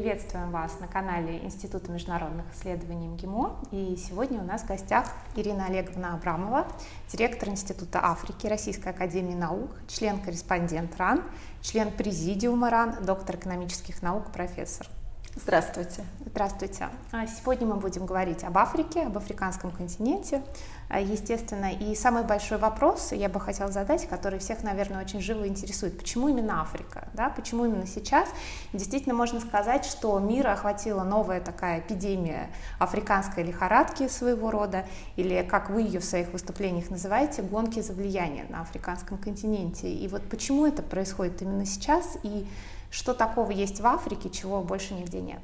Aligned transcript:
приветствуем 0.00 0.50
вас 0.50 0.80
на 0.80 0.86
канале 0.86 1.44
Института 1.44 1.92
международных 1.92 2.46
исследований 2.54 3.06
МГИМО. 3.06 3.60
И 3.70 3.98
сегодня 3.98 4.40
у 4.40 4.44
нас 4.44 4.62
в 4.62 4.66
гостях 4.66 5.12
Ирина 5.36 5.66
Олеговна 5.66 6.14
Абрамова, 6.14 6.66
директор 7.12 7.50
Института 7.50 8.00
Африки 8.02 8.46
Российской 8.46 8.88
Академии 8.88 9.34
Наук, 9.34 9.68
член-корреспондент 9.88 10.96
РАН, 10.96 11.22
член 11.60 11.90
президиума 11.90 12.70
РАН, 12.70 13.04
доктор 13.04 13.36
экономических 13.36 14.00
наук, 14.00 14.32
профессор. 14.32 14.88
Здравствуйте. 15.42 16.04
Здравствуйте. 16.26 16.88
А 17.12 17.26
сегодня 17.26 17.66
мы 17.66 17.76
будем 17.76 18.04
говорить 18.04 18.44
об 18.44 18.58
Африке, 18.58 19.02
об 19.02 19.16
африканском 19.16 19.70
континенте, 19.70 20.42
а, 20.90 21.00
естественно. 21.00 21.72
И 21.72 21.94
самый 21.94 22.24
большой 22.24 22.58
вопрос 22.58 23.12
я 23.12 23.30
бы 23.30 23.40
хотела 23.40 23.72
задать, 23.72 24.06
который 24.06 24.38
всех, 24.38 24.62
наверное, 24.62 25.02
очень 25.02 25.22
живо 25.22 25.48
интересует. 25.48 25.96
Почему 25.98 26.28
именно 26.28 26.60
Африка? 26.60 27.08
Да? 27.14 27.30
Почему 27.30 27.64
именно 27.64 27.86
сейчас? 27.86 28.28
Действительно, 28.74 29.14
можно 29.14 29.40
сказать, 29.40 29.86
что 29.86 30.18
мир 30.18 30.46
охватила 30.46 31.04
новая 31.04 31.40
такая 31.40 31.80
эпидемия 31.80 32.50
африканской 32.78 33.42
лихорадки 33.42 34.08
своего 34.08 34.50
рода, 34.50 34.84
или, 35.16 35.42
как 35.42 35.70
вы 35.70 35.82
ее 35.82 36.00
в 36.00 36.04
своих 36.04 36.32
выступлениях 36.34 36.90
называете, 36.90 37.40
гонки 37.40 37.80
за 37.80 37.94
влияние 37.94 38.44
на 38.50 38.60
африканском 38.60 39.16
континенте. 39.16 39.90
И 39.90 40.06
вот 40.06 40.22
почему 40.28 40.66
это 40.66 40.82
происходит 40.82 41.40
именно 41.40 41.64
сейчас, 41.64 42.18
и 42.22 42.46
что 42.90 43.14
такого 43.14 43.50
есть 43.50 43.80
в 43.80 43.86
Африке, 43.86 44.30
чего 44.30 44.62
больше 44.62 44.94
нигде 44.94 45.20
нет? 45.20 45.40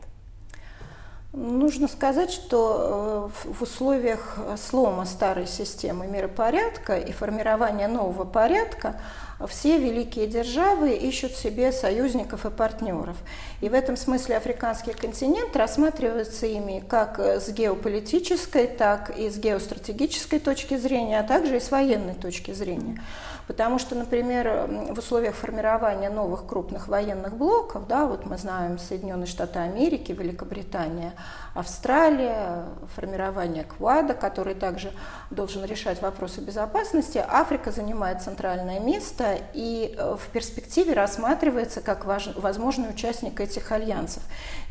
Нужно 1.32 1.86
сказать, 1.86 2.30
что 2.30 3.30
э, 3.44 3.50
в 3.52 3.60
условиях 3.60 4.38
слома 4.56 5.04
старой 5.04 5.46
системы 5.46 6.06
миропорядка 6.06 6.96
и 6.96 7.12
формирования 7.12 7.88
нового 7.88 8.24
порядка 8.24 8.98
все 9.46 9.76
великие 9.76 10.28
державы 10.28 10.94
ищут 10.94 11.32
себе 11.32 11.72
союзников 11.72 12.46
и 12.46 12.50
партнеров. 12.50 13.18
И 13.60 13.68
в 13.68 13.74
этом 13.74 13.98
смысле 13.98 14.38
африканский 14.38 14.94
континент 14.94 15.54
рассматривается 15.54 16.46
ими 16.46 16.82
как 16.88 17.18
с 17.18 17.50
геополитической, 17.50 18.66
так 18.66 19.10
и 19.18 19.28
с 19.28 19.36
геостратегической 19.36 20.38
точки 20.38 20.78
зрения, 20.78 21.20
а 21.20 21.22
также 21.22 21.58
и 21.58 21.60
с 21.60 21.70
военной 21.70 22.14
точки 22.14 22.52
зрения. 22.52 23.02
Потому 23.46 23.78
что, 23.78 23.94
например, 23.94 24.66
в 24.90 24.98
условиях 24.98 25.34
формирования 25.36 26.10
новых 26.10 26.46
крупных 26.46 26.88
военных 26.88 27.36
блоков, 27.36 27.86
да, 27.86 28.06
вот 28.06 28.26
мы 28.26 28.38
знаем 28.38 28.78
Соединенные 28.78 29.26
Штаты 29.26 29.60
Америки, 29.60 30.10
Великобритания, 30.10 31.12
Австралия, 31.54 32.64
формирование 32.94 33.64
Квада, 33.64 34.14
который 34.14 34.54
также 34.54 34.92
должен 35.30 35.64
решать 35.64 36.02
вопросы 36.02 36.40
безопасности, 36.40 37.24
Африка 37.26 37.70
занимает 37.70 38.20
центральное 38.20 38.80
место 38.80 39.38
и 39.54 39.94
э, 39.96 40.16
в 40.18 40.28
перспективе 40.30 40.94
рассматривается 40.94 41.80
как 41.80 42.04
возможный 42.04 42.90
участник 42.90 43.40
этих 43.40 43.70
альянсов. 43.70 44.22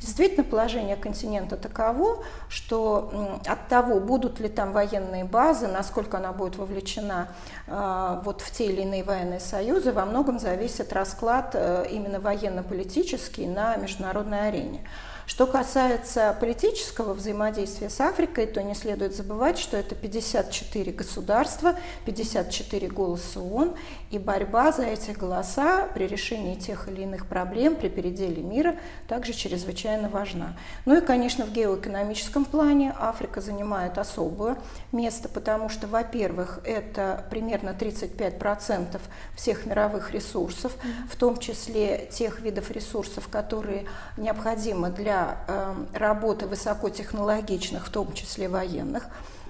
Действительно, 0.02 0.44
положение 0.44 0.98
континента 0.98 1.56
таково, 1.56 2.24
что 2.50 3.40
от 3.46 3.68
того, 3.70 4.00
будут 4.00 4.40
ли 4.40 4.50
там 4.50 4.74
военные 4.74 5.24
базы, 5.24 5.68
насколько 5.68 6.18
она 6.18 6.34
будет 6.34 6.58
вовлечена 6.58 7.30
вот 7.68 8.42
в 8.42 8.52
те 8.52 8.66
те 8.66 8.66
или 8.66 8.82
иные 8.82 9.04
военные 9.04 9.40
союзы, 9.40 9.92
во 9.92 10.06
многом 10.06 10.40
зависит 10.40 10.94
расклад 10.94 11.52
э, 11.56 11.88
именно 11.90 12.20
военно-политический 12.20 13.48
на 13.48 13.76
международной 13.78 14.50
арене. 14.50 14.82
Что 15.26 15.48
касается 15.48 16.38
политического 16.40 17.14
взаимодействия 17.14 17.90
с 17.90 18.00
Африкой, 18.00 18.46
то 18.46 18.62
не 18.62 18.76
следует 18.76 19.16
забывать, 19.16 19.58
что 19.58 19.76
это 19.76 19.96
54 19.96 20.92
государства, 20.92 21.76
54 22.06 22.88
голоса 22.90 23.40
ООН, 23.40 23.74
и 24.12 24.20
борьба 24.20 24.72
за 24.72 24.84
эти 24.84 25.12
голоса 25.12 25.88
при 25.96 26.06
решении 26.06 26.54
тех 26.54 26.88
или 26.88 27.02
иных 27.02 27.26
проблем, 27.26 27.76
при 27.76 27.90
переделе 27.90 28.44
мира 28.44 28.76
также 29.08 29.34
чрезвычайно 29.34 30.10
важна. 30.10 30.56
Ну 30.86 30.96
и, 30.96 31.02
конечно, 31.02 31.46
в 31.46 31.52
геоэкономическом 31.52 32.46
плане 32.46 32.94
Африка 33.00 33.42
занимает 33.42 33.98
особое 33.98 34.58
место, 34.92 35.28
потому 35.28 35.70
что, 35.70 35.88
во-первых, 35.88 36.60
это 36.64 37.26
примерно 37.32 37.70
35% 37.70 39.02
всех 39.36 39.66
мировых 39.66 40.12
ресурсов, 40.12 40.78
в 41.10 41.16
том 41.16 41.40
числе 41.40 42.08
тех 42.12 42.42
видов 42.42 42.70
ресурсов, 42.70 43.28
которые 43.28 43.86
необходимы 44.18 44.92
для 44.92 45.15
эм, 45.48 45.88
работы 45.94 46.48
высокотехнологичных, 46.48 47.88
в 47.88 47.90
том 47.90 48.14
числе 48.14 48.50
военных, 48.50 49.08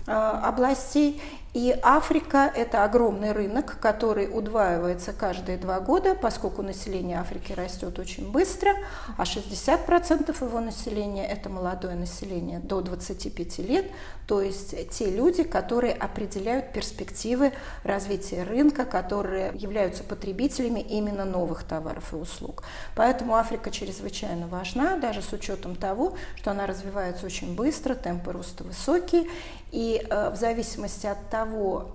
э, 0.07 0.11
областей. 0.11 1.21
И 1.55 1.73
Африка– 1.83 2.51
это 2.55 2.83
огромный 2.83 3.31
рынок, 3.31 3.77
который 3.79 4.27
удваивается 4.27 5.13
каждые 5.13 5.57
два 5.57 5.79
года, 5.79 6.13
поскольку 6.13 6.61
население 6.61 7.17
Африки 7.17 7.53
растет 7.53 7.97
очень 7.97 8.29
быстро, 8.29 8.71
а 9.17 9.23
60% 9.23 10.45
его 10.45 10.59
населения– 10.59 11.25
это 11.29 11.49
молодое 11.49 11.95
население 11.95 12.59
до 12.59 12.81
25 12.81 13.59
лет, 13.59 13.89
то 14.27 14.41
есть 14.41 14.89
те 14.89 15.09
люди, 15.09 15.43
которые 15.43 15.93
определяют 15.93 16.73
перспективы 16.73 17.53
развития 17.85 18.43
рынка, 18.43 18.83
которые 18.83 19.53
являются 19.55 20.03
потребителями 20.03 20.81
именно 20.81 21.23
новых 21.23 21.63
товаров 21.63 22.11
и 22.11 22.17
услуг. 22.17 22.63
Поэтому 22.95 23.35
Африка 23.35 23.71
чрезвычайно 23.71 24.47
важна, 24.47 24.97
даже 24.97 25.21
с 25.21 25.31
учетом 25.31 25.77
того, 25.77 26.17
что 26.35 26.51
она 26.51 26.67
развивается 26.67 27.25
очень 27.25 27.55
быстро, 27.55 27.95
темпы 27.95 28.33
роста 28.33 28.65
высокие, 28.65 29.29
и 29.71 30.05
э, 30.09 30.29
в 30.29 30.35
зависимости 30.35 31.05
от 31.05 31.29
того, 31.29 31.44
того, 31.45 31.85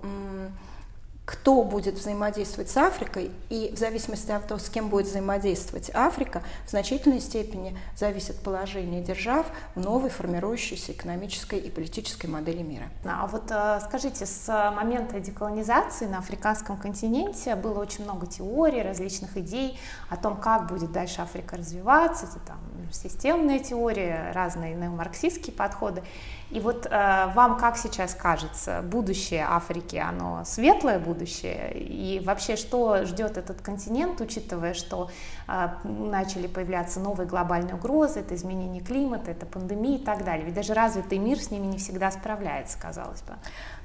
кто 1.31 1.63
будет 1.63 1.95
взаимодействовать 1.95 2.71
с 2.71 2.77
Африкой, 2.77 3.31
и 3.51 3.73
в 3.73 3.79
зависимости 3.79 4.33
от 4.33 4.49
того, 4.49 4.59
с 4.59 4.69
кем 4.69 4.89
будет 4.89 5.07
взаимодействовать 5.07 5.89
Африка, 5.95 6.43
в 6.67 6.71
значительной 6.71 7.21
степени 7.21 7.79
зависит 7.97 8.41
положение 8.41 9.01
держав 9.01 9.47
в 9.77 9.81
новой 9.81 10.11
формирующейся 10.11 10.91
экономической 10.91 11.61
и 11.61 11.71
политической 11.71 12.27
модели 12.27 12.63
мира. 12.63 12.87
А 13.05 13.29
вот 13.29 13.45
э, 13.51 13.79
скажите, 13.87 14.27
с 14.27 14.73
момента 14.75 15.21
деколонизации 15.21 16.07
на 16.07 16.19
африканском 16.19 16.77
континенте 16.77 17.55
было 17.55 17.79
очень 17.79 18.03
много 18.03 18.27
теорий, 18.27 18.83
различных 18.83 19.37
идей 19.37 19.79
о 20.09 20.17
том, 20.17 20.37
как 20.37 20.67
будет 20.67 20.91
дальше 20.91 21.21
Африка 21.21 21.57
развиваться, 21.57 22.27
это 22.27 22.41
там 22.41 22.59
системные 22.91 23.61
теории, 23.61 24.33
разные 24.33 24.75
неомарксистские 24.75 25.55
подходы. 25.55 26.03
И 26.51 26.59
вот 26.59 26.87
э, 26.87 27.31
вам 27.35 27.57
как 27.57 27.77
сейчас 27.77 28.15
кажется, 28.15 28.83
будущее 28.83 29.47
Африки, 29.49 29.95
оно 29.95 30.43
светлое 30.45 30.99
будущее? 30.99 31.20
И 31.25 32.23
вообще, 32.25 32.57
что 32.57 33.05
ждет 33.05 33.37
этот 33.37 33.61
континент, 33.61 34.21
учитывая, 34.21 34.75
что 34.75 35.11
э, 35.49 35.69
начали 35.85 36.47
появляться 36.47 37.01
новые 37.01 37.27
глобальные 37.27 37.75
угрозы, 37.75 38.21
это 38.21 38.35
изменение 38.35 38.83
климата, 38.83 39.31
это 39.31 39.47
пандемия 39.47 39.99
и 39.99 40.03
так 40.03 40.25
далее? 40.25 40.45
Ведь 40.45 40.55
даже 40.55 40.75
развитый 40.75 41.19
мир 41.19 41.39
с 41.39 41.51
ними 41.51 41.67
не 41.67 41.79
всегда 41.79 42.11
справляется, 42.11 42.79
казалось 42.79 43.23
бы. 43.23 43.35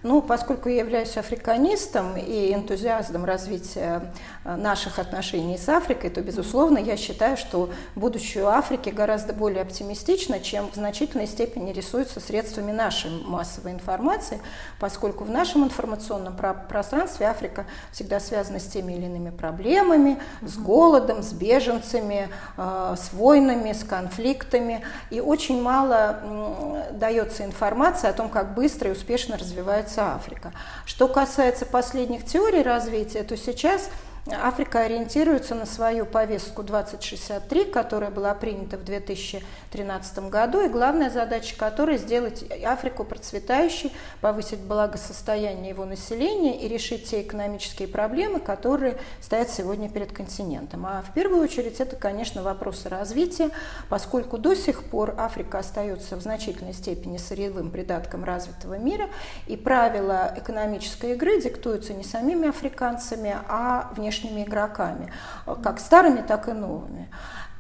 Ну, 0.04 0.22
поскольку 0.22 0.70
я 0.70 0.82
являюсь 0.82 1.18
африканистом 1.18 2.16
и 2.16 2.54
энтузиастом 2.54 3.26
развития 3.26 4.14
э, 4.44 4.56
наших 4.56 5.00
отношений 5.00 5.58
с 5.58 5.68
Африкой, 5.68 6.12
то, 6.12 6.22
безусловно, 6.22 6.78
я 6.78 6.96
считаю, 6.96 7.38
что 7.38 7.72
будущее 7.96 8.46
Африки 8.46 8.90
гораздо 8.90 9.34
более 9.34 9.64
оптимистично, 9.64 10.40
чем 10.40 10.70
в 10.70 10.76
значительной 10.76 11.26
степени 11.26 11.72
рисуется 11.72 12.20
средствами 12.20 12.72
нашей 12.72 13.10
массовой 13.24 13.72
информации, 13.72 14.40
поскольку 14.80 15.24
в 15.24 15.30
нашем 15.32 15.64
информационном 15.64 16.36
пространстве 16.70 17.15
Африка 17.24 17.66
всегда 17.92 18.20
связана 18.20 18.60
с 18.60 18.66
теми 18.66 18.94
или 18.94 19.06
иными 19.06 19.30
проблемами, 19.30 20.20
с 20.42 20.58
голодом, 20.58 21.24
с 21.24 21.32
беженцами, 21.32 22.30
э, 22.58 22.96
с 22.98 23.14
войнами, 23.14 23.72
с 23.72 23.84
конфликтами, 23.84 24.84
и 25.10 25.20
очень 25.20 25.62
мало 25.62 26.86
дается 26.92 27.46
информации 27.46 28.10
о 28.10 28.14
том, 28.14 28.30
как 28.30 28.54
быстро 28.54 28.90
и 28.90 28.94
успешно 28.94 29.38
развивается 29.38 30.14
Африка. 30.14 30.52
Что 30.86 31.08
касается 31.08 31.66
последних 31.66 32.26
теорий 32.26 32.62
развития, 32.62 33.24
то 33.24 33.38
сейчас 33.38 33.90
Африка 34.32 34.80
ориентируется 34.80 35.54
на 35.54 35.68
свою 35.68 36.04
повестку 36.04 36.64
2063, 36.64 37.66
которая 37.66 38.10
была 38.10 38.34
принята 38.34 38.76
в 38.76 38.84
2013 38.84 40.30
году, 40.30 40.62
и 40.62 40.68
главная 40.68 41.12
задача 41.12 41.56
которой 41.56 42.00
сделать 42.00 42.44
Африку 42.64 43.04
процветающей, 43.04 43.94
повысить 44.22 44.62
благосостояние 44.62 45.70
его 45.70 45.86
населения 45.86 46.60
и 46.60 46.68
решить 46.68 47.08
те 47.08 47.22
экономические 47.22 47.88
проблемы, 47.88 48.40
которые 48.40 48.98
стоят 49.22 49.52
сегодня 49.52 49.90
перед 49.90 50.12
континентом. 50.12 50.88
А 50.88 51.04
в 51.04 51.14
первую 51.14 51.44
очередь 51.44 51.80
это, 51.80 51.96
конечно, 51.96 52.42
вопросы 52.42 52.90
развития, 52.90 53.52
поскольку 53.90 54.40
до 54.40 54.56
сих 54.56 54.86
пор 54.86 55.14
Африка 55.20 55.60
остается 55.60 56.16
в 56.16 56.22
значительной 56.22 56.74
степени 56.74 57.18
сырьевым 57.18 57.70
придатком 57.70 58.24
развитого 58.24 58.80
мира, 58.80 59.08
и 59.46 59.56
правила 59.56 60.34
экономической 60.36 61.14
игры 61.14 61.40
диктуются 61.40 61.94
не 61.94 62.04
самими 62.04 62.50
африканцами, 62.50 63.38
а 63.48 63.92
внешними 63.96 64.15
внешними 64.16 64.44
игроками, 64.44 65.12
как 65.64 65.80
старыми, 65.80 66.22
так 66.22 66.48
и 66.48 66.54
новыми. 66.54 67.10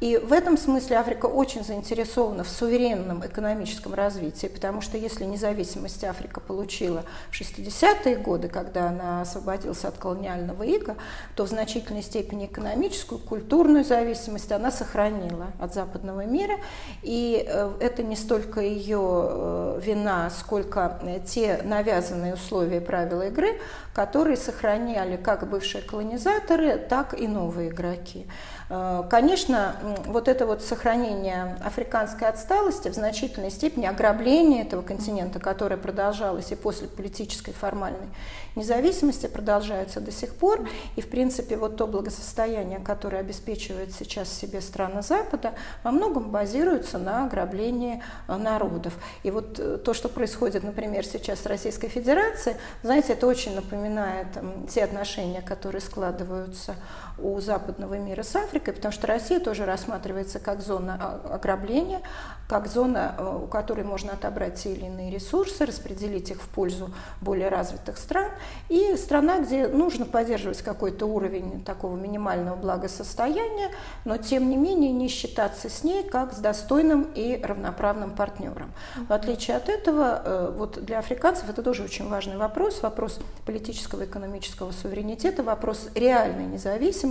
И 0.02 0.18
в 0.18 0.34
этом 0.34 0.58
смысле 0.58 0.98
Африка 0.98 1.26
очень 1.26 1.64
заинтересована 1.64 2.44
в 2.44 2.50
суверенном 2.50 3.26
экономическом 3.26 3.94
развитии, 3.94 4.48
потому 4.48 4.82
что 4.82 4.98
если 4.98 5.24
независимость 5.24 6.04
Африка 6.04 6.42
получила 6.42 7.04
в 7.32 7.40
60-е 7.40 8.18
годы, 8.18 8.50
когда 8.50 8.90
она 8.90 9.22
освободилась 9.22 9.86
от 9.86 9.98
колониального 9.98 10.64
ига, 10.64 10.96
то 11.36 11.46
в 11.46 11.50
значительной 11.50 12.04
степени 12.04 12.46
экономическую, 12.46 13.20
культурную 13.20 13.86
зависимость 13.86 14.52
она 14.52 14.70
сохранила 14.70 15.48
от 15.60 15.74
западного 15.74 16.26
мира. 16.26 16.56
И 17.02 17.46
э, 17.48 17.72
это 17.80 18.04
не 18.04 18.16
столько 18.16 18.60
ее 18.60 19.00
э, 19.00 19.80
вина, 19.82 20.30
сколько 20.30 21.00
э, 21.04 21.20
те 21.26 21.62
навязанные 21.64 22.34
условия 22.34 22.82
правила 22.82 23.28
игры, 23.28 23.60
которые 23.94 24.36
сохраняли 24.36 25.16
как 25.16 25.50
бывшие 25.50 25.82
колонизаторы, 25.82 26.78
так 26.78 27.20
и 27.20 27.28
новые 27.28 27.70
игроки. 27.70 28.28
Конечно, 28.68 29.76
вот 30.08 30.28
это 30.28 30.46
вот 30.46 30.62
сохранение 30.62 31.58
африканской 31.64 32.28
отсталости, 32.28 32.90
в 32.90 32.94
значительной 32.94 33.52
степени 33.52 33.86
ограбление 33.86 34.64
этого 34.64 34.82
континента, 34.82 35.40
которое 35.40 35.78
продолжалось 35.78 36.52
и 36.52 36.56
после 36.56 36.88
политической 36.88 37.54
формальной 37.54 38.08
независимости, 38.56 39.28
продолжается 39.28 40.00
до 40.00 40.12
сих 40.12 40.36
пор. 40.36 40.68
И, 40.96 41.02
в 41.02 41.10
принципе, 41.10 41.58
вот 41.58 41.78
то 41.78 41.88
благосостояние, 41.88 42.80
которое 42.80 43.18
обеспечивает 43.18 43.94
сейчас 43.94 44.30
себе 44.30 44.62
страны 44.62 45.02
Запада, 45.02 45.54
во 45.84 45.92
многом 45.92 46.32
базируется 46.32 46.98
на 46.98 47.26
ограблении 47.26 48.02
э, 48.28 48.36
народов. 48.36 48.94
И 49.24 49.32
вот 49.32 49.60
э, 49.60 49.78
то, 49.78 49.94
что 49.94 50.10
происходит, 50.10 50.64
например, 50.64 51.06
сейчас 51.06 51.40
в 51.40 51.46
Российской 51.48 51.90
Федерации, 51.90 52.56
знаете, 52.82 53.14
это 53.14 53.28
очень 53.28 53.56
напоминает 53.56 54.28
те 54.70 54.84
отношения, 54.84 55.42
которые 55.42 55.82
складываются 55.82 56.76
у 57.18 57.40
западного 57.40 57.98
мира 57.98 58.24
с 58.24 58.36
Африкой, 58.36 58.74
потому 58.74 58.92
что 58.92 59.08
Россия 59.08 59.40
тоже 59.40 59.66
рассматривается 59.66 60.40
как 60.40 60.62
зона 60.62 60.98
а, 61.00 61.36
ограбления, 61.36 62.02
как 62.48 62.68
зона, 62.68 63.16
э, 63.18 63.40
у 63.44 63.48
которой 63.48 63.84
можно 63.84 64.14
отобрать 64.14 64.56
те 64.56 64.74
или 64.74 64.86
иные 64.86 65.12
ресурсы, 65.12 65.66
распределить 65.66 66.30
их 66.30 66.42
в 66.42 66.48
пользу 66.50 66.94
более 67.22 67.50
развитых 67.50 67.98
стран, 67.98 68.30
и 68.70 68.96
страна, 68.98 69.40
где 69.40 69.68
нужно 69.68 70.06
поддерживать 70.06 70.62
какой-то 70.62 71.06
уровень 71.06 71.64
такого 71.64 71.96
минимального 71.96 72.56
благосостояния, 72.56 73.72
но 74.04 74.18
тем 74.18 74.50
не 74.50 74.58
менее 74.58 74.92
не 74.92 75.08
считаться 75.08 75.70
с 75.70 75.84
ней 75.84 76.04
как 76.04 76.34
с 76.34 76.38
достойным 76.38 77.12
и 77.16 77.40
равноправным 77.42 78.12
партнером. 78.12 78.72
В 79.08 79.14
отличие 79.14 79.58
от 79.58 79.70
этого, 79.70 80.22
э, 80.24 80.54
вот 80.56 80.84
для 80.84 81.00
африканцев 81.00 81.50
это 81.50 81.64
тоже 81.64 81.84
очень 81.84 82.10
важный 82.10 82.38
вопрос, 82.38 82.82
вопрос 82.84 83.20
политического 83.46 84.04
и 84.04 84.06
экономического 84.06 84.72
суверенитета, 84.72 85.42
вопрос 85.44 85.90
реальной 85.96 86.46
независимости, 86.46 87.05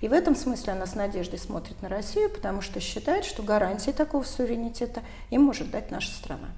и 0.00 0.08
в 0.08 0.12
этом 0.12 0.36
смысле 0.36 0.74
она 0.74 0.86
с 0.86 0.94
надеждой 0.94 1.38
смотрит 1.38 1.80
на 1.82 1.88
Россию, 1.88 2.30
потому 2.30 2.60
что 2.60 2.80
считает, 2.80 3.24
что 3.24 3.42
гарантии 3.42 3.90
такого 3.90 4.24
суверенитета 4.24 5.02
им 5.30 5.42
может 5.42 5.70
дать 5.70 5.90
наша 5.90 6.10
страна. 6.10 6.48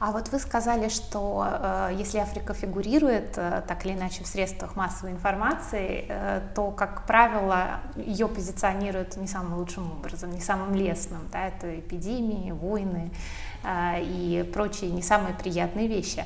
А 0.00 0.10
вот 0.10 0.30
вы 0.30 0.38
сказали, 0.38 0.88
что 0.88 1.46
э, 1.46 1.90
если 1.98 2.18
Африка 2.18 2.54
фигурирует 2.54 3.34
э, 3.36 3.62
так 3.68 3.84
или 3.84 3.92
иначе 3.92 4.24
в 4.24 4.26
средствах 4.26 4.74
массовой 4.74 5.12
информации, 5.12 6.06
э, 6.08 6.40
то, 6.54 6.70
как 6.70 7.06
правило, 7.06 7.80
ее 7.94 8.26
позиционируют 8.26 9.16
не 9.16 9.26
самым 9.26 9.58
лучшим 9.58 9.92
образом, 9.92 10.30
не 10.30 10.40
самым 10.40 10.74
лестным. 10.74 11.20
Да, 11.30 11.48
это 11.48 11.78
эпидемии, 11.78 12.52
войны 12.52 13.10
э, 13.64 14.02
и 14.02 14.50
прочие 14.50 14.90
не 14.90 15.02
самые 15.02 15.34
приятные 15.34 15.88
вещи. 15.88 16.24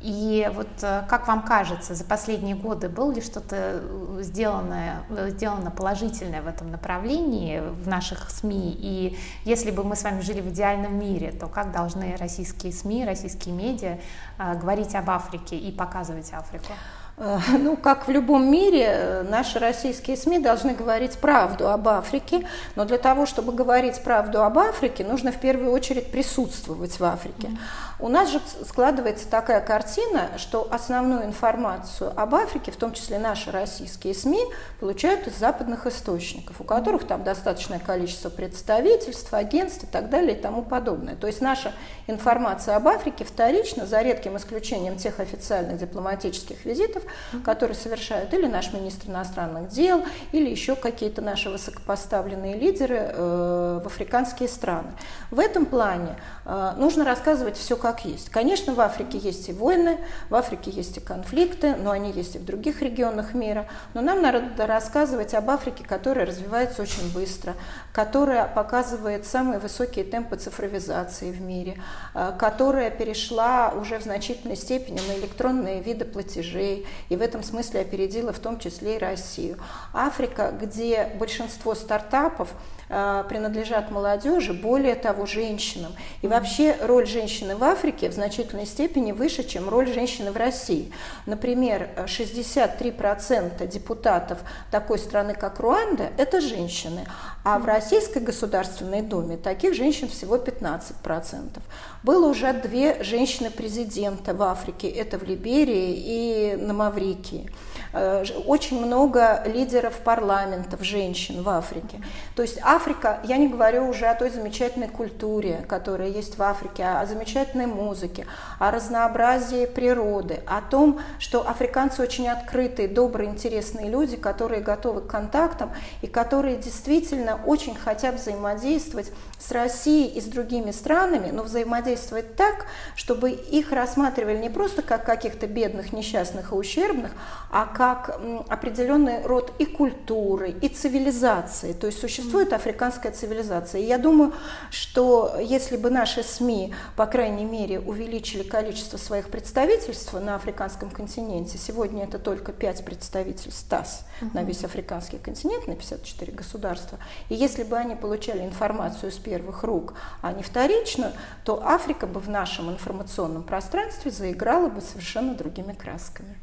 И 0.00 0.50
вот 0.54 0.68
э, 0.82 1.04
как 1.08 1.28
вам 1.28 1.42
кажется, 1.42 1.94
за 1.94 2.04
последние 2.04 2.56
годы 2.56 2.88
было 2.88 3.12
ли 3.12 3.20
что-то 3.20 3.82
э, 3.82 4.18
сделано, 4.22 5.04
э, 5.10 5.28
сделано 5.30 5.70
положительное 5.70 6.40
в 6.40 6.46
этом 6.46 6.70
направлении 6.70 7.60
в 7.60 7.86
наших 7.86 8.30
СМИ? 8.30 8.78
И 8.80 9.18
если 9.44 9.70
бы 9.70 9.84
мы 9.84 9.96
с 9.96 10.02
вами 10.02 10.22
жили 10.22 10.40
в 10.40 10.48
идеальном 10.48 10.98
мире, 10.98 11.32
то 11.32 11.48
как 11.48 11.72
должны 11.72 12.16
российские 12.16 12.72
СМИ, 12.72 13.04
российские 13.04 13.54
медиа 13.54 13.98
говорить 14.38 14.94
об 14.94 15.10
Африке 15.10 15.58
и 15.58 15.70
показывать 15.70 16.32
Африку? 16.32 16.72
Ну, 17.20 17.76
как 17.76 18.08
в 18.08 18.10
любом 18.10 18.50
мире, 18.50 19.26
наши 19.28 19.58
российские 19.58 20.16
СМИ 20.16 20.38
должны 20.38 20.72
говорить 20.72 21.18
правду 21.18 21.68
об 21.68 21.86
Африке, 21.86 22.46
но 22.76 22.86
для 22.86 22.96
того, 22.96 23.26
чтобы 23.26 23.52
говорить 23.52 24.02
правду 24.02 24.42
об 24.42 24.58
Африке, 24.58 25.04
нужно 25.04 25.30
в 25.30 25.38
первую 25.38 25.70
очередь 25.72 26.10
присутствовать 26.10 26.98
в 26.98 27.04
Африке. 27.04 27.48
Mm-hmm. 27.48 27.58
У 28.00 28.08
нас 28.08 28.30
же 28.30 28.40
складывается 28.66 29.28
такая 29.28 29.60
картина, 29.60 30.30
что 30.38 30.66
основную 30.70 31.24
информацию 31.24 32.10
об 32.16 32.34
Африке, 32.34 32.72
в 32.72 32.76
том 32.76 32.94
числе 32.94 33.18
наши 33.18 33.50
российские 33.50 34.14
СМИ, 34.14 34.40
получают 34.80 35.26
из 35.26 35.36
западных 35.36 35.86
источников, 35.86 36.62
у 36.62 36.64
которых 36.64 37.06
там 37.06 37.22
достаточное 37.22 37.78
количество 37.78 38.30
представительств, 38.30 39.34
агентств 39.34 39.84
и 39.84 39.86
так 39.86 40.08
далее 40.08 40.34
и 40.34 40.40
тому 40.40 40.62
подобное. 40.62 41.16
То 41.16 41.26
есть 41.26 41.42
наша 41.42 41.74
информация 42.06 42.76
об 42.76 42.88
Африке 42.88 43.24
вторична, 43.24 43.84
за 43.84 44.00
редким 44.00 44.38
исключением 44.38 44.96
тех 44.96 45.20
официальных 45.20 45.76
дипломатических 45.76 46.64
визитов, 46.64 47.02
которые 47.44 47.76
совершают 47.76 48.32
или 48.34 48.46
наш 48.46 48.72
министр 48.72 49.10
иностранных 49.10 49.68
дел, 49.68 50.04
или 50.32 50.48
еще 50.48 50.76
какие-то 50.76 51.22
наши 51.22 51.50
высокопоставленные 51.50 52.56
лидеры 52.56 52.96
э, 53.12 53.80
в 53.82 53.86
африканские 53.86 54.48
страны. 54.48 54.90
В 55.30 55.38
этом 55.38 55.66
плане 55.66 56.16
э, 56.44 56.72
нужно 56.76 57.04
рассказывать 57.04 57.56
все 57.56 57.76
как 57.76 58.04
есть. 58.04 58.30
Конечно, 58.30 58.74
в 58.74 58.80
Африке 58.80 59.18
есть 59.18 59.48
и 59.48 59.52
войны, 59.52 59.98
в 60.28 60.34
Африке 60.34 60.70
есть 60.70 60.96
и 60.96 61.00
конфликты, 61.00 61.76
но 61.76 61.90
они 61.90 62.12
есть 62.12 62.36
и 62.36 62.38
в 62.38 62.44
других 62.44 62.82
регионах 62.82 63.34
мира. 63.34 63.66
Но 63.94 64.00
нам 64.00 64.22
надо 64.22 64.66
рассказывать 64.66 65.34
об 65.34 65.50
Африке, 65.50 65.84
которая 65.86 66.26
развивается 66.26 66.82
очень 66.82 67.12
быстро, 67.12 67.54
которая 67.92 68.46
показывает 68.46 69.26
самые 69.26 69.58
высокие 69.58 70.04
темпы 70.04 70.36
цифровизации 70.36 71.30
в 71.30 71.40
мире, 71.40 71.76
э, 72.14 72.32
которая 72.38 72.90
перешла 72.90 73.70
уже 73.70 73.98
в 73.98 74.02
значительной 74.02 74.56
степени 74.56 75.00
на 75.08 75.18
электронные 75.18 75.80
виды 75.80 76.04
платежей 76.04 76.86
и 77.08 77.16
в 77.16 77.22
этом 77.22 77.42
смысле 77.42 77.80
опередила 77.80 78.32
в 78.32 78.38
том 78.38 78.58
числе 78.58 78.96
и 78.96 78.98
Россию. 78.98 79.58
Африка, 79.92 80.52
где 80.58 81.10
большинство 81.18 81.74
стартапов 81.74 82.52
принадлежат 82.90 83.90
молодежи, 83.90 84.52
более 84.52 84.96
того, 84.96 85.24
женщинам. 85.24 85.92
И 86.22 86.26
вообще 86.26 86.76
роль 86.82 87.06
женщины 87.06 87.54
в 87.54 87.62
Африке 87.62 88.10
в 88.10 88.12
значительной 88.12 88.66
степени 88.66 89.12
выше, 89.12 89.44
чем 89.44 89.68
роль 89.68 89.92
женщины 89.92 90.32
в 90.32 90.36
России. 90.36 90.92
Например, 91.24 91.88
63% 92.06 93.66
депутатов 93.68 94.40
такой 94.72 94.98
страны, 94.98 95.34
как 95.34 95.60
Руанда, 95.60 96.10
это 96.16 96.40
женщины, 96.40 97.06
а 97.44 97.58
в 97.58 97.64
Российской 97.64 98.18
Государственной 98.18 99.02
Думе 99.02 99.36
таких 99.36 99.74
женщин 99.74 100.08
всего 100.08 100.36
15%. 100.36 101.60
Было 102.02 102.28
уже 102.28 102.52
две 102.52 103.02
женщины-президента 103.02 104.34
в 104.34 104.42
Африке, 104.42 104.88
это 104.88 105.16
в 105.18 105.22
Либерии 105.22 105.94
и 105.94 106.56
на 106.56 106.74
Маврикии. 106.74 107.50
Э, 107.92 108.24
очень 108.46 108.84
много 108.84 109.42
лидеров 109.46 109.98
парламентов, 110.00 110.82
женщин 110.82 111.42
в 111.42 111.48
Африке. 111.48 112.00
То 112.36 112.42
есть 112.42 112.58
Африка, 112.62 113.18
я 113.24 113.36
не 113.36 113.48
говорю 113.48 113.88
уже 113.88 114.06
о 114.06 114.14
той 114.14 114.30
замечательной 114.30 114.88
культуре, 114.88 115.64
которая 115.68 116.08
есть 116.08 116.38
в 116.38 116.42
Африке, 116.42 116.84
о 116.84 117.04
замечательной 117.06 117.66
музыке, 117.66 118.26
о 118.58 118.70
разнообразии 118.70 119.66
природы, 119.66 120.40
о 120.46 120.60
том, 120.60 121.00
что 121.18 121.48
африканцы 121.48 122.02
очень 122.02 122.28
открытые, 122.28 122.86
добрые, 122.86 123.28
интересные 123.28 123.90
люди, 123.90 124.16
которые 124.16 124.62
готовы 124.62 125.00
к 125.00 125.08
контактам 125.08 125.72
и 126.02 126.06
которые 126.06 126.56
действительно 126.58 127.40
очень 127.44 127.74
хотят 127.74 128.16
взаимодействовать 128.16 129.10
с 129.38 129.50
Россией 129.50 130.08
и 130.08 130.20
с 130.20 130.26
другими 130.26 130.70
странами, 130.70 131.30
но 131.32 131.42
взаимодействовать 131.42 132.36
так, 132.36 132.66
чтобы 132.94 133.30
их 133.30 133.72
рассматривали 133.72 134.36
не 134.36 134.50
просто 134.50 134.82
как 134.82 135.04
каких-то 135.04 135.48
бедных, 135.48 135.92
несчастных 135.92 136.52
и 136.52 136.54
ущербных, 136.54 137.10
а 137.50 137.66
как 137.80 138.20
определенный 138.48 139.22
род 139.24 139.54
и 139.58 139.64
культуры, 139.64 140.50
и 140.50 140.68
цивилизации. 140.68 141.72
То 141.72 141.86
есть 141.86 141.98
существует 141.98 142.52
африканская 142.52 143.10
цивилизация. 143.10 143.80
И 143.80 143.86
я 143.86 143.96
думаю, 143.96 144.34
что 144.70 145.36
если 145.40 145.78
бы 145.78 145.88
наши 145.88 146.22
СМИ, 146.22 146.74
по 146.94 147.06
крайней 147.06 147.46
мере, 147.46 147.80
увеличили 147.80 148.42
количество 148.42 148.98
своих 148.98 149.30
представительств 149.30 150.12
на 150.12 150.34
африканском 150.34 150.90
континенте, 150.90 151.56
сегодня 151.56 152.04
это 152.04 152.18
только 152.18 152.52
5 152.52 152.84
представительств 152.84 153.66
ТАСС 153.70 154.04
на 154.34 154.42
весь 154.42 154.62
африканский 154.62 155.16
континент, 155.16 155.66
на 155.66 155.74
54 155.74 156.32
государства, 156.32 156.98
и 157.30 157.34
если 157.34 157.62
бы 157.62 157.78
они 157.78 157.94
получали 157.94 158.44
информацию 158.44 159.10
с 159.10 159.16
первых 159.16 159.62
рук, 159.62 159.94
а 160.20 160.34
не 160.34 160.42
вторично, 160.42 161.14
то 161.46 161.66
Африка 161.66 162.06
бы 162.06 162.20
в 162.20 162.28
нашем 162.28 162.68
информационном 162.68 163.42
пространстве 163.42 164.10
заиграла 164.10 164.68
бы 164.68 164.82
совершенно 164.82 165.34
другими 165.34 165.72
красками. 165.72 166.36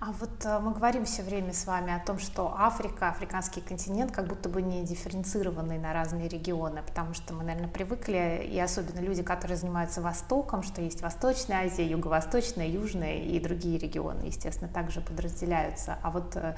А 0.00 0.12
вот 0.12 0.44
э, 0.44 0.60
мы 0.60 0.72
говорим 0.72 1.04
все 1.04 1.22
время 1.22 1.52
с 1.52 1.66
вами 1.66 1.92
о 1.92 1.98
том, 1.98 2.20
что 2.20 2.54
Африка, 2.56 3.08
африканский 3.08 3.60
континент, 3.60 4.12
как 4.12 4.28
будто 4.28 4.48
бы 4.48 4.62
не 4.62 4.84
дифференцированный 4.84 5.76
на 5.78 5.92
разные 5.92 6.28
регионы, 6.28 6.82
потому 6.86 7.14
что 7.14 7.34
мы, 7.34 7.42
наверное, 7.42 7.68
привыкли, 7.68 8.48
и 8.48 8.60
особенно 8.60 9.00
люди, 9.00 9.24
которые 9.24 9.56
занимаются 9.56 10.00
Востоком, 10.00 10.62
что 10.62 10.80
есть 10.80 11.02
Восточная 11.02 11.66
Азия, 11.66 11.84
Юго-Восточная, 11.84 12.68
Южная 12.68 13.16
и 13.16 13.40
другие 13.40 13.76
регионы, 13.76 14.26
естественно, 14.26 14.70
также 14.72 15.00
подразделяются. 15.00 15.98
А 16.00 16.12
вот 16.12 16.36
э, 16.36 16.54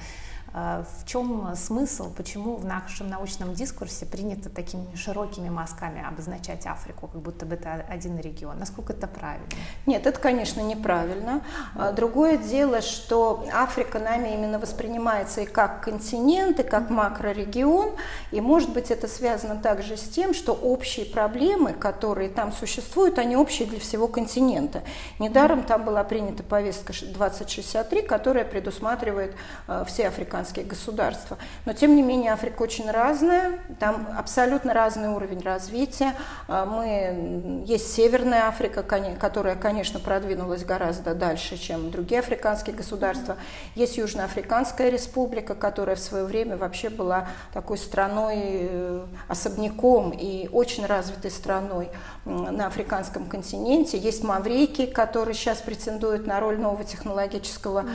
э, 0.53 0.83
в 0.99 1.07
чем 1.07 1.55
смысл, 1.55 2.13
почему 2.13 2.57
в 2.57 2.65
нашем 2.65 3.09
научном 3.09 3.55
дискурсе 3.55 4.05
принято 4.05 4.51
такими 4.51 4.93
широкими 4.93 5.49
мазками 5.49 6.05
обозначать 6.07 6.67
Африку, 6.67 7.07
как 7.07 7.21
будто 7.21 7.47
бы 7.47 7.55
это 7.55 7.83
один 7.89 8.19
регион? 8.19 8.59
Насколько 8.59 8.93
это 8.93 9.07
правильно? 9.07 9.47
Нет, 9.87 10.05
это, 10.05 10.19
конечно, 10.19 10.61
неправильно. 10.61 11.41
А 11.73 11.91
другое 11.91 12.37
дело, 12.37 12.81
что 12.81 13.30
Африка 13.51 13.99
нами 13.99 14.29
именно 14.29 14.59
воспринимается 14.59 15.41
и 15.41 15.45
как 15.45 15.83
континент, 15.83 16.59
и 16.59 16.63
как 16.63 16.89
макрорегион, 16.89 17.91
и 18.31 18.41
может 18.41 18.71
быть 18.71 18.91
это 18.91 19.07
связано 19.07 19.55
также 19.55 19.97
с 19.97 20.03
тем, 20.03 20.33
что 20.33 20.53
общие 20.53 21.05
проблемы, 21.05 21.73
которые 21.73 22.29
там 22.29 22.51
существуют, 22.51 23.19
они 23.19 23.35
общие 23.35 23.67
для 23.67 23.79
всего 23.79 24.07
континента. 24.07 24.81
Недаром 25.19 25.63
там 25.63 25.83
была 25.83 26.03
принята 26.03 26.43
повестка 26.43 26.93
2063, 26.93 28.01
которая 28.01 28.45
предусматривает 28.45 29.35
э, 29.67 29.83
все 29.87 30.07
африканские 30.07 30.65
государства. 30.65 31.37
Но 31.65 31.73
тем 31.73 31.95
не 31.95 32.01
менее 32.01 32.33
Африка 32.33 32.61
очень 32.61 32.89
разная, 32.89 33.59
там 33.79 34.07
абсолютно 34.17 34.73
разный 34.73 35.09
уровень 35.09 35.41
развития. 35.41 36.13
Э, 36.47 36.65
мы, 36.65 37.63
есть 37.65 37.93
Северная 37.93 38.47
Африка, 38.47 38.83
которая, 39.19 39.55
конечно, 39.55 39.99
продвинулась 39.99 40.63
гораздо 40.63 41.13
дальше, 41.13 41.57
чем 41.57 41.91
другие 41.91 42.19
африканские 42.19 42.75
государства, 42.75 43.20
государства. 43.21 43.37
Есть 43.75 43.97
Южноафриканская 43.97 44.89
республика, 44.89 45.55
которая 45.55 45.95
в 45.95 45.99
свое 45.99 46.25
время 46.25 46.57
вообще 46.57 46.89
была 46.89 47.27
такой 47.53 47.77
страной 47.77 48.35
э, 48.37 49.05
особняком 49.27 50.11
и 50.11 50.49
очень 50.51 50.85
развитой 50.85 51.31
страной 51.31 51.89
на 52.25 52.67
африканском 52.67 53.25
континенте. 53.25 53.97
Есть 53.97 54.23
Маврикий, 54.23 54.87
который 54.87 55.33
сейчас 55.33 55.59
претендует 55.59 56.27
на 56.27 56.39
роль 56.39 56.59
нового 56.59 56.83
технологического 56.83 57.85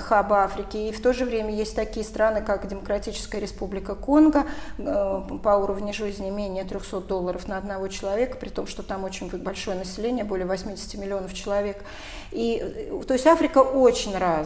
хаба 0.00 0.44
Африки. 0.44 0.76
И 0.76 0.92
в 0.92 1.00
то 1.00 1.12
же 1.12 1.24
время 1.24 1.54
есть 1.54 1.76
такие 1.76 2.04
страны, 2.04 2.42
как 2.42 2.66
Демократическая 2.66 3.40
республика 3.40 3.94
Конго, 3.94 4.44
э, 4.78 5.22
по 5.42 5.50
уровню 5.50 5.92
жизни 5.92 6.30
менее 6.30 6.64
300 6.64 7.00
долларов 7.00 7.46
на 7.48 7.58
одного 7.58 7.88
человека, 7.88 8.36
при 8.38 8.48
том, 8.48 8.66
что 8.66 8.82
там 8.82 9.04
очень 9.04 9.28
большое 9.28 9.76
население, 9.78 10.24
более 10.24 10.46
80 10.46 10.94
миллионов 10.94 11.34
человек. 11.34 11.84
И, 12.32 12.60
э, 12.62 13.02
то 13.06 13.14
есть 13.14 13.26
Африка 13.26 13.58
очень 13.58 14.16
разная, 14.16 14.40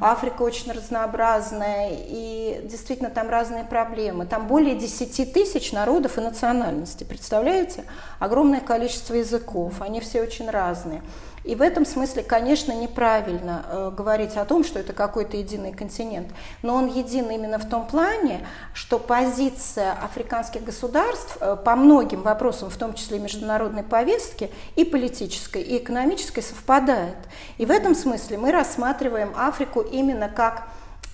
Африка 0.00 0.42
очень 0.42 0.72
разнообразная, 0.72 1.90
и 1.92 2.60
действительно 2.64 3.10
там 3.10 3.28
разные 3.30 3.64
проблемы. 3.64 4.26
Там 4.26 4.46
более 4.46 4.74
10 4.74 5.32
тысяч 5.32 5.72
народов 5.72 6.18
и 6.18 6.20
национальностей, 6.20 7.06
представляете? 7.06 7.84
Огромное 8.18 8.60
количество 8.60 9.14
языков, 9.14 9.74
они 9.80 10.00
все 10.00 10.22
очень 10.22 10.50
разные. 10.50 11.02
И 11.42 11.54
в 11.54 11.62
этом 11.62 11.86
смысле, 11.86 12.22
конечно, 12.22 12.72
неправильно 12.72 13.64
э, 13.66 13.92
говорить 13.96 14.36
о 14.36 14.44
том, 14.44 14.62
что 14.62 14.78
это 14.78 14.92
какой-то 14.92 15.38
единый 15.38 15.72
континент, 15.72 16.28
но 16.62 16.74
он 16.74 16.86
един 16.88 17.30
именно 17.30 17.58
в 17.58 17.66
том 17.66 17.86
плане, 17.86 18.46
что 18.74 18.98
позиция 18.98 19.92
африканских 19.92 20.64
государств 20.64 21.38
э, 21.40 21.56
по 21.56 21.76
многим 21.76 22.22
вопросам, 22.22 22.68
в 22.68 22.76
том 22.76 22.92
числе 22.92 23.18
международной 23.18 23.82
повестки, 23.82 24.50
и 24.76 24.84
политической, 24.84 25.62
и 25.62 25.78
экономической 25.78 26.42
совпадает. 26.42 27.16
И 27.56 27.64
в 27.64 27.70
этом 27.70 27.94
смысле 27.94 28.36
мы 28.36 28.52
рассматриваем 28.52 29.32
Африку 29.34 29.80
именно 29.80 30.28
как 30.28 30.68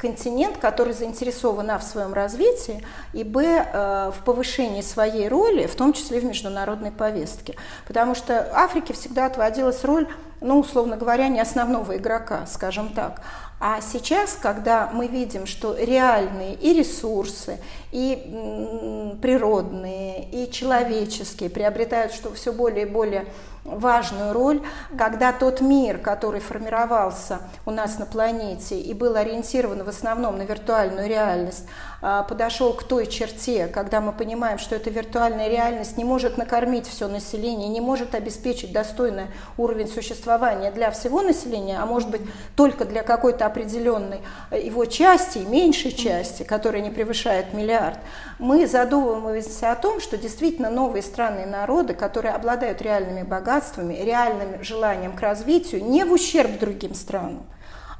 континент, 0.07 0.59
который 0.59 0.93
заинтересован 0.93 1.71
а, 1.71 1.79
в 1.79 1.83
своем 1.83 2.15
развитии, 2.15 2.83
и 3.13 3.25
б, 3.25 3.43
э, 3.43 4.13
в 4.17 4.25
повышении 4.25 4.83
своей 4.83 5.29
роли, 5.29 5.67
в 5.67 5.75
том 5.75 5.93
числе 5.93 6.21
в 6.21 6.25
международной 6.25 6.93
повестке. 6.93 7.57
Потому 7.89 8.15
что 8.15 8.49
Африке 8.55 8.93
всегда 8.93 9.27
отводилась 9.27 9.85
роль, 9.85 10.07
ну, 10.41 10.61
условно 10.61 10.97
говоря, 10.97 11.29
не 11.29 11.41
основного 11.41 11.97
игрока, 11.97 12.47
скажем 12.47 12.91
так. 12.91 13.21
А 13.59 13.81
сейчас, 13.81 14.39
когда 14.41 14.91
мы 14.93 15.07
видим, 15.07 15.47
что 15.47 15.75
реальные 15.75 16.55
и 16.55 16.75
ресурсы, 16.75 17.59
и 17.91 19.17
природные, 19.23 20.29
и 20.31 20.51
человеческие 20.51 21.49
приобретают 21.49 22.13
что 22.13 22.35
все 22.35 22.53
более 22.53 22.87
и 22.87 22.91
более 22.91 23.27
важную 23.65 24.33
роль, 24.35 24.63
когда 24.97 25.33
тот 25.33 25.61
мир, 25.63 25.99
который 25.99 26.41
формировался 26.41 27.41
у 27.65 27.71
нас 27.71 27.99
на 27.99 28.07
планете 28.07 28.79
и 28.79 28.93
был 28.93 29.17
ориентирован 29.17 29.83
в 29.83 29.89
основном 29.89 30.37
на 30.37 30.43
виртуальную 30.43 31.09
реальность, 31.09 31.65
подошел 32.29 32.73
к 32.73 32.85
той 32.85 33.07
черте, 33.07 33.67
когда 33.67 34.01
мы 34.01 34.13
понимаем, 34.13 34.59
что 34.59 34.77
эта 34.77 34.91
виртуальная 34.91 35.49
реальность 35.49 35.97
не 35.97 36.05
может 36.05 36.39
накормить 36.39 36.87
все 36.87 37.09
население, 37.09 37.69
не 37.69 37.81
может 37.81 38.15
обеспечить 38.15 38.73
достойный 38.73 39.27
уровень 39.57 39.89
существования 39.89 40.71
для 40.71 40.91
всего 40.91 41.23
населения, 41.23 41.79
а 41.81 41.87
может 41.87 42.11
быть 42.11 42.23
только 42.55 42.85
для 42.85 43.03
какой-то 43.03 43.47
определенной 43.47 44.21
его 44.53 44.85
части, 44.85 45.39
меньшей 45.39 45.93
части, 45.93 46.43
которая 46.45 46.81
не 46.81 46.91
превышает 46.91 47.53
миллиард, 47.53 47.99
мы 48.39 48.67
задумываемся 48.67 49.73
о 49.73 49.77
том, 49.77 50.01
что 50.01 50.17
действительно 50.17 50.71
новые 50.71 51.03
страны 51.03 51.43
и 51.43 51.51
народы, 51.51 51.95
которые 51.95 52.35
обладают 52.35 52.83
реальными 52.83 53.23
богатствами, 53.23 53.95
реальным 53.95 54.63
желанием 54.63 55.17
к 55.17 55.21
развитию, 55.21 55.85
не 55.85 56.05
в 56.05 56.13
ущерб 56.13 56.59
другим 56.59 56.95
странам, 56.95 57.47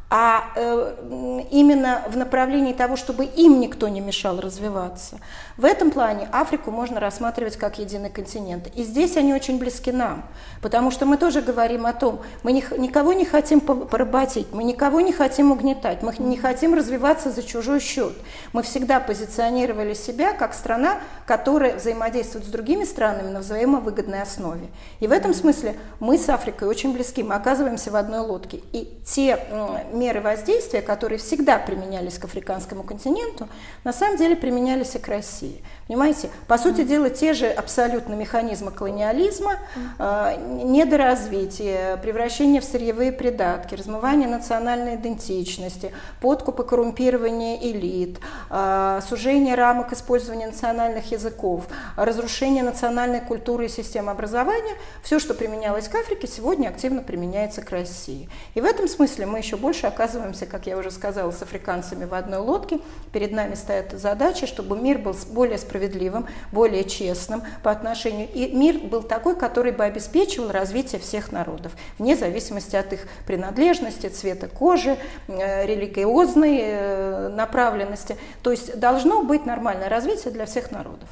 а 0.09 0.45
э, 0.55 1.47
именно 1.51 2.03
в 2.09 2.17
направлении 2.17 2.73
того, 2.73 2.97
чтобы 2.97 3.25
им 3.25 3.59
никто 3.59 3.89
не 3.89 4.01
мешал 4.01 4.41
развиваться. 4.41 5.19
В 5.57 5.65
этом 5.65 5.91
плане 5.91 6.29
Африку 6.33 6.71
можно 6.71 7.01
рассматривать 7.01 7.57
как 7.57 7.79
единый 7.79 8.11
континент. 8.11 8.69
И 8.77 8.85
здесь 8.85 9.17
они 9.17 9.35
очень 9.35 9.59
близки 9.59 9.91
нам, 9.91 10.25
потому 10.63 10.93
что 10.93 11.07
мы 11.07 11.17
тоже 11.17 11.43
говорим 11.43 11.87
о 11.87 11.93
том, 11.93 12.21
мы 12.45 12.53
не, 12.53 12.65
никого 12.79 13.15
не 13.15 13.25
хотим 13.25 13.61
поработить, 13.61 14.53
мы 14.53 14.63
никого 14.63 15.01
не 15.01 15.13
хотим 15.13 15.51
угнетать, 15.51 16.03
мы 16.03 16.15
не 16.19 16.37
хотим 16.37 16.75
развиваться 16.75 17.31
за 17.31 17.43
чужой 17.43 17.81
счет. 17.81 18.13
Мы 18.53 18.63
всегда 18.63 19.01
позиционировали 19.01 19.95
себя 19.95 20.35
как 20.35 20.55
страна, 20.55 20.99
которая 21.27 21.77
взаимодействует 21.77 22.45
с 22.45 22.49
другими 22.49 22.85
странами 22.85 23.31
на 23.31 23.41
взаимовыгодной 23.41 24.23
основе. 24.23 24.69
И 25.01 25.09
в 25.09 25.13
этом 25.13 25.35
смысле 25.35 25.75
мы 25.99 26.17
с 26.17 26.29
Африкой 26.29 26.69
очень 26.69 26.93
близки, 26.93 27.25
мы 27.25 27.35
оказываемся 27.35 27.91
в 27.91 27.97
одной 27.97 28.21
лодке. 28.21 28.61
И 28.73 28.89
те 29.05 29.41
меры 29.97 30.21
воздействия, 30.21 30.83
которые 30.83 31.19
всегда 31.19 31.59
применялись 31.59 32.19
к 32.19 32.25
африканскому 32.25 32.83
континенту, 32.83 33.49
на 33.85 33.93
самом 33.93 34.17
деле 34.17 34.37
применялись 34.37 34.95
и 34.95 34.99
к 34.99 35.09
России. 35.09 35.63
Понимаете, 35.87 36.31
по 36.49 36.59
сути 36.59 36.83
дела, 36.83 37.11
те 37.11 37.33
же 37.33 37.47
абсолютно 37.47 38.15
механизмы 38.15 38.73
колониализма, 38.73 39.53
э, 40.01 40.37
недоразвитие, 40.65 41.97
превращение 41.99 42.61
в 42.61 42.65
сырьевые 42.65 43.13
придатки, 43.13 43.77
размывание 43.77 44.29
национальной 44.29 44.97
идентичности, 44.97 45.93
подкуп 46.21 46.59
и 46.59 46.65
коррумпирование 46.65 47.71
элит, 47.71 48.19
э, 48.51 49.01
сужение 49.09 49.55
рамок 49.55 49.93
использования 49.93 50.47
национальных 50.47 51.13
языков, 51.13 51.67
разрушение 51.97 52.65
национальной 52.65 53.21
культуры 53.21 53.67
и 53.67 53.69
системы 53.69 54.11
образования, 54.11 54.75
все, 55.05 55.21
что 55.21 55.35
применялось 55.35 55.87
к 55.87 55.95
Африке, 55.95 56.27
сегодня 56.27 56.67
активно 56.69 57.01
применяется 57.01 57.63
к 57.63 57.71
России. 57.71 58.29
И 58.55 58.61
в 58.61 58.65
этом 58.65 58.89
смысле 58.89 59.27
мы 59.27 59.39
еще 59.39 59.57
больше 59.57 59.87
оказываемся, 59.87 60.47
как 60.47 60.67
я 60.67 60.77
уже 60.79 60.91
сказала, 60.91 61.31
с 61.31 61.43
африканцами 61.43 62.07
в 62.07 62.15
одной 62.15 62.41
лодке. 62.41 62.81
Перед 63.13 63.31
нами 63.31 63.55
стоят 63.55 63.93
задачи, 63.93 64.47
чтобы 64.47 64.77
мир 64.77 64.99
был 64.99 65.15
более 65.31 65.59
справедливым, 65.59 65.76
более 66.53 66.85
честным 66.85 67.43
по 67.63 67.71
отношению. 67.71 68.29
И 68.33 68.53
мир 68.53 68.79
был 68.79 69.03
такой, 69.03 69.37
который 69.37 69.73
бы 69.73 69.85
обеспечивал 69.85 70.51
развитие 70.51 71.01
всех 71.01 71.33
народов, 71.33 71.73
вне 71.99 72.17
зависимости 72.17 72.77
от 72.77 72.93
их 72.93 73.07
принадлежности, 73.27 74.09
цвета 74.09 74.49
кожи, 74.49 74.97
э, 75.29 75.67
религиозной 75.67 76.59
э, 76.63 77.29
направленности. 77.29 78.17
То 78.43 78.51
есть 78.51 78.79
должно 78.79 79.23
быть 79.23 79.47
нормальное 79.47 79.89
развитие 79.89 80.33
для 80.33 80.47
всех 80.47 80.71
народов. 80.71 81.09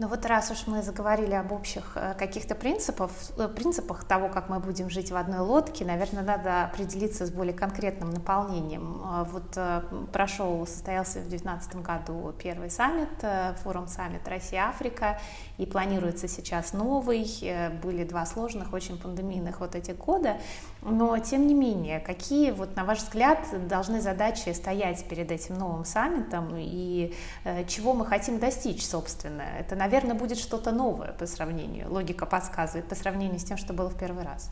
Ну 0.00 0.08
вот 0.08 0.26
раз 0.26 0.50
уж 0.50 0.66
мы 0.66 0.82
заговорили 0.82 1.34
об 1.34 1.52
общих 1.52 1.92
э, 1.94 2.14
каких-то 2.18 2.56
принципах, 2.56 3.12
э, 3.38 3.46
принципах 3.46 4.02
того, 4.02 4.28
как 4.28 4.48
мы 4.48 4.58
будем 4.58 4.90
жить 4.90 5.12
в 5.12 5.16
одной 5.16 5.38
лодке, 5.38 5.84
наверное, 5.84 6.24
надо 6.24 6.64
определиться 6.64 7.26
с 7.26 7.30
более 7.30 7.54
конкретным 7.54 8.10
наполнением. 8.10 9.00
Э, 9.04 9.24
вот 9.30 9.56
прошел, 10.10 10.66
состоялся 10.66 11.20
в 11.20 11.28
2019 11.28 11.76
году 11.76 12.34
первый 12.36 12.70
саммит, 12.70 13.08
форум 13.62 13.86
саммит 13.86 14.26
Россия-Африка, 14.26 15.20
и 15.58 15.66
планируется 15.66 16.26
сейчас 16.26 16.72
новый. 16.72 17.24
Были 17.80 18.02
два 18.02 18.26
сложных, 18.26 18.72
очень 18.72 18.98
пандемийных 18.98 19.60
вот 19.60 19.76
этих 19.76 19.96
года. 19.96 20.38
Но, 20.82 21.16
тем 21.18 21.46
не 21.46 21.54
менее, 21.54 22.00
какие, 22.00 22.50
вот, 22.50 22.74
на 22.74 22.84
ваш 22.84 22.98
взгляд, 22.98 23.38
должны 23.68 24.00
задачи 24.00 24.48
стоять 24.50 25.04
перед 25.08 25.30
этим 25.30 25.54
новым 25.54 25.84
саммитом 25.84 26.54
и 26.56 27.14
чего 27.68 27.94
мы 27.94 28.04
хотим 28.04 28.38
достичь, 28.40 28.84
собственно? 28.84 29.42
Это, 29.42 29.76
наверное, 29.84 30.14
будет 30.14 30.38
что-то 30.38 30.72
новое 30.72 31.12
по 31.12 31.26
сравнению, 31.26 31.92
логика 31.92 32.24
подсказывает, 32.24 32.88
по 32.88 32.94
сравнению 32.94 33.38
с 33.38 33.44
тем, 33.44 33.58
что 33.58 33.74
было 33.74 33.90
в 33.90 33.98
первый 33.98 34.24
раз. 34.24 34.50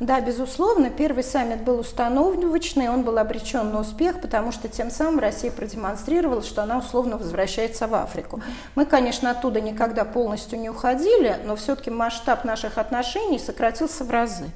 Да, 0.00 0.20
безусловно, 0.20 0.90
первый 0.90 1.22
саммит 1.22 1.62
был 1.62 1.78
установочный, 1.78 2.88
он 2.88 3.04
был 3.04 3.18
обречен 3.18 3.70
на 3.70 3.80
успех, 3.80 4.20
потому 4.20 4.50
что 4.50 4.66
тем 4.68 4.90
самым 4.90 5.20
Россия 5.20 5.52
продемонстрировала, 5.52 6.42
что 6.42 6.64
она 6.64 6.78
условно 6.78 7.16
возвращается 7.16 7.86
в 7.86 7.94
Африку. 7.94 8.42
Мы, 8.74 8.84
конечно, 8.84 9.30
оттуда 9.30 9.60
никогда 9.60 10.04
полностью 10.04 10.58
не 10.58 10.68
уходили, 10.68 11.36
но 11.44 11.54
все-таки 11.54 11.90
масштаб 11.90 12.44
наших 12.44 12.76
отношений 12.76 13.38
сократился 13.38 14.02
в 14.02 14.10
разы. 14.10 14.50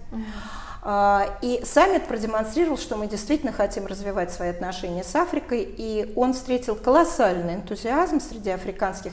А, 0.88 1.38
и 1.42 1.62
саммит 1.64 2.06
продемонстрировал, 2.06 2.78
что 2.78 2.96
мы 2.96 3.08
действительно 3.08 3.50
хотим 3.50 3.86
развивать 3.86 4.32
свои 4.32 4.50
отношения 4.50 5.02
с 5.02 5.16
Африкой, 5.16 5.62
и 5.62 6.12
он 6.14 6.32
встретил 6.32 6.76
колоссальный 6.76 7.56
энтузиазм 7.56 8.20
среди 8.20 8.50
африканских 8.50 9.12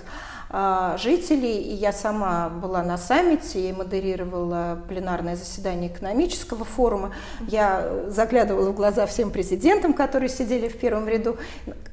жителей. 0.97 1.57
И 1.57 1.73
я 1.73 1.91
сама 1.91 2.49
была 2.49 2.83
на 2.83 2.97
саммите 2.99 3.69
и 3.69 3.73
модерировала 3.73 4.79
пленарное 4.87 5.35
заседание 5.35 5.91
экономического 5.91 6.63
форума. 6.63 7.11
Я 7.47 7.89
заглядывала 8.07 8.69
в 8.69 8.75
глаза 8.75 9.07
всем 9.07 9.31
президентам, 9.31 9.93
которые 9.93 10.29
сидели 10.29 10.67
в 10.67 10.77
первом 10.77 11.07
ряду, 11.07 11.37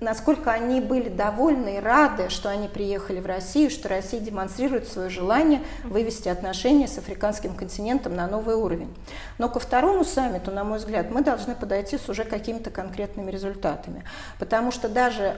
насколько 0.01 0.51
они 0.51 0.83
были 0.83 1.09
довольны 1.09 1.77
и 1.77 1.81
рады, 1.81 2.29
что 2.29 2.51
они 2.51 2.69
приехали 2.69 3.21
в 3.21 3.27
Россию, 3.27 3.71
что 3.71 3.89
Россия 3.89 4.21
демонстрирует 4.21 4.89
свое 4.89 5.09
желание 5.09 5.63
вывести 5.85 6.29
отношения 6.29 6.87
с 6.87 6.99
африканским 6.99 7.55
континентом 7.55 8.15
на 8.15 8.27
новый 8.27 8.57
уровень. 8.57 8.95
Но 9.39 9.49
ко 9.49 9.59
второму 9.59 10.05
саммиту, 10.05 10.51
на 10.51 10.65
мой 10.65 10.79
взгляд, 10.79 11.11
мы 11.11 11.23
должны 11.23 11.55
подойти 11.55 11.97
с 11.97 12.11
уже 12.11 12.25
какими-то 12.25 12.69
конкретными 12.69 13.31
результатами. 13.31 14.05
Потому 14.39 14.71
что 14.71 14.91
даже 14.91 15.37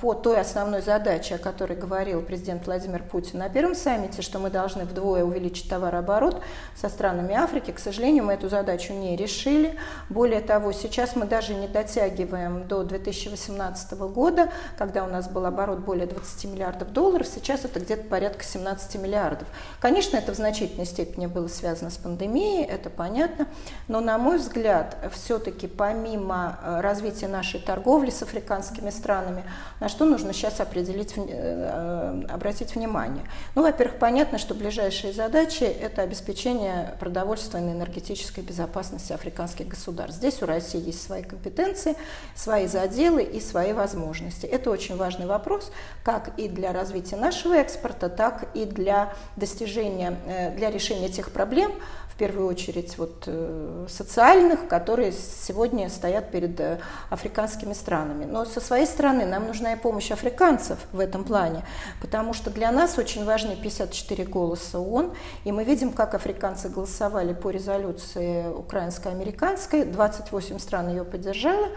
по 0.00 0.14
той 0.14 0.40
основной 0.40 0.82
задаче, 0.82 1.34
о 1.34 1.38
которой 1.38 1.76
говорил 1.76 2.22
президент, 2.22 2.35
президент 2.36 2.66
Владимир 2.66 3.02
Путин 3.02 3.38
на 3.38 3.48
первом 3.48 3.74
саммите, 3.74 4.20
что 4.20 4.38
мы 4.38 4.50
должны 4.50 4.84
вдвое 4.84 5.24
увеличить 5.24 5.70
товарооборот 5.70 6.42
со 6.74 6.90
странами 6.90 7.34
Африки. 7.34 7.70
К 7.70 7.78
сожалению, 7.78 8.24
мы 8.24 8.34
эту 8.34 8.50
задачу 8.50 8.92
не 8.92 9.16
решили. 9.16 9.74
Более 10.10 10.42
того, 10.42 10.72
сейчас 10.72 11.16
мы 11.16 11.24
даже 11.24 11.54
не 11.54 11.66
дотягиваем 11.66 12.68
до 12.68 12.84
2018 12.84 13.92
года, 13.92 14.50
когда 14.76 15.04
у 15.04 15.06
нас 15.06 15.30
был 15.30 15.46
оборот 15.46 15.78
более 15.78 16.06
20 16.06 16.52
миллиардов 16.52 16.92
долларов. 16.92 17.26
Сейчас 17.26 17.64
это 17.64 17.80
где-то 17.80 18.04
порядка 18.04 18.44
17 18.44 19.00
миллиардов. 19.00 19.48
Конечно, 19.80 20.18
это 20.18 20.32
в 20.32 20.36
значительной 20.36 20.84
степени 20.84 21.24
было 21.24 21.48
связано 21.48 21.88
с 21.88 21.96
пандемией, 21.96 22.66
это 22.66 22.90
понятно. 22.90 23.46
Но, 23.88 24.00
на 24.00 24.18
мой 24.18 24.36
взгляд, 24.36 24.98
все-таки 25.10 25.68
помимо 25.68 26.58
э, 26.62 26.80
развития 26.82 27.28
нашей 27.28 27.60
торговли 27.60 28.10
с 28.10 28.20
африканскими 28.20 28.90
странами, 28.90 29.44
на 29.80 29.88
что 29.88 30.04
нужно 30.04 30.34
сейчас 30.34 30.60
определить 30.60 31.14
э, 31.16 32.25
обратить 32.30 32.74
внимание? 32.74 33.24
Ну, 33.54 33.62
во-первых, 33.62 33.98
понятно, 33.98 34.38
что 34.38 34.54
ближайшие 34.54 35.12
задачи– 35.12 35.64
это 35.64 36.02
обеспечение 36.02 36.94
продовольственной 37.00 37.72
и 37.72 37.76
энергетической 37.76 38.40
безопасности 38.40 39.12
африканских 39.12 39.68
государств. 39.68 40.18
Здесь 40.18 40.42
у 40.42 40.46
России 40.46 40.84
есть 40.84 41.02
свои 41.02 41.22
компетенции, 41.22 41.96
свои 42.34 42.66
заделы 42.66 43.22
и 43.22 43.40
свои 43.40 43.72
возможности. 43.72 44.46
Это 44.46 44.70
очень 44.70 44.96
важный 44.96 45.26
вопрос, 45.26 45.70
как 46.04 46.38
и 46.38 46.48
для 46.48 46.72
развития 46.72 47.16
нашего 47.16 47.54
экспорта, 47.54 48.08
так 48.08 48.48
и 48.54 48.64
для 48.64 49.12
достижения, 49.36 50.18
э, 50.26 50.56
для 50.56 50.70
решения 50.70 51.08
тех 51.08 51.30
проблем, 51.30 51.72
в 52.16 52.18
первую 52.18 52.48
очередь 52.48 52.96
вот, 52.96 53.24
э, 53.26 53.86
социальных, 53.90 54.68
которые 54.68 55.12
сегодня 55.12 55.90
стоят 55.90 56.30
перед 56.30 56.58
э, 56.60 56.78
африканскими 57.10 57.74
странами. 57.74 58.24
Но 58.24 58.46
со 58.46 58.62
своей 58.62 58.86
стороны 58.86 59.26
нам 59.26 59.46
нужна 59.46 59.74
и 59.74 59.76
помощь 59.76 60.10
африканцев 60.10 60.78
в 60.92 61.00
этом 61.00 61.24
плане, 61.24 61.66
потому 62.00 62.32
что 62.32 62.50
для 62.50 62.72
нас 62.72 62.96
очень 62.96 63.26
важны 63.26 63.54
54 63.54 64.24
голоса 64.24 64.78
ООН, 64.78 65.12
и 65.44 65.52
мы 65.52 65.64
видим, 65.64 65.92
как 65.92 66.14
африканцы 66.14 66.70
голосовали 66.70 67.34
по 67.34 67.50
резолюции 67.50 68.48
украинско-американской, 68.48 69.84
28 69.84 70.58
стран 70.58 70.88
ее 70.88 71.04
поддержало, 71.04 71.68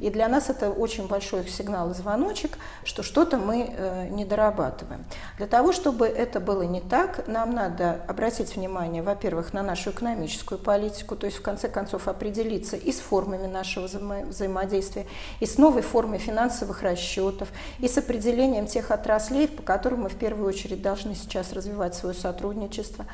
и 0.00 0.10
для 0.10 0.28
нас 0.28 0.50
это 0.50 0.70
очень 0.70 1.06
большой 1.06 1.46
сигнал 1.48 1.90
и 1.90 1.94
звоночек, 1.94 2.58
что 2.84 3.02
что-то 3.02 3.38
мы 3.38 3.74
э, 3.76 4.08
не 4.08 4.24
дорабатываем. 4.24 5.04
Для 5.38 5.46
того, 5.46 5.72
чтобы 5.72 6.06
это 6.06 6.40
было 6.40 6.62
не 6.62 6.80
так, 6.80 7.26
нам 7.28 7.54
надо 7.54 8.00
обратить 8.08 8.56
внимание, 8.56 9.02
во-первых, 9.02 9.52
на 9.52 9.62
нашу 9.62 9.90
экономическую 9.90 10.58
политику, 10.58 11.16
то 11.16 11.26
есть 11.26 11.38
в 11.38 11.42
конце 11.42 11.68
концов 11.68 12.08
определиться 12.08 12.76
и 12.76 12.92
с 12.92 13.00
формами 13.00 13.46
нашего 13.46 13.84
взаимо 13.86 14.26
взаимодействия, 14.26 15.06
и 15.40 15.46
с 15.46 15.58
новой 15.58 15.82
формой 15.82 16.18
финансовых 16.18 16.82
расчетов, 16.82 17.48
и 17.78 17.88
с 17.88 17.98
определением 17.98 18.66
тех 18.66 18.90
отраслей, 18.90 19.48
по 19.48 19.62
которым 19.62 20.02
мы 20.02 20.08
в 20.08 20.16
первую 20.16 20.48
очередь 20.48 20.82
должны 20.82 21.14
сейчас 21.14 21.52
развивать 21.52 21.94
свое 21.94 22.14
сотрудничество. 22.14 23.06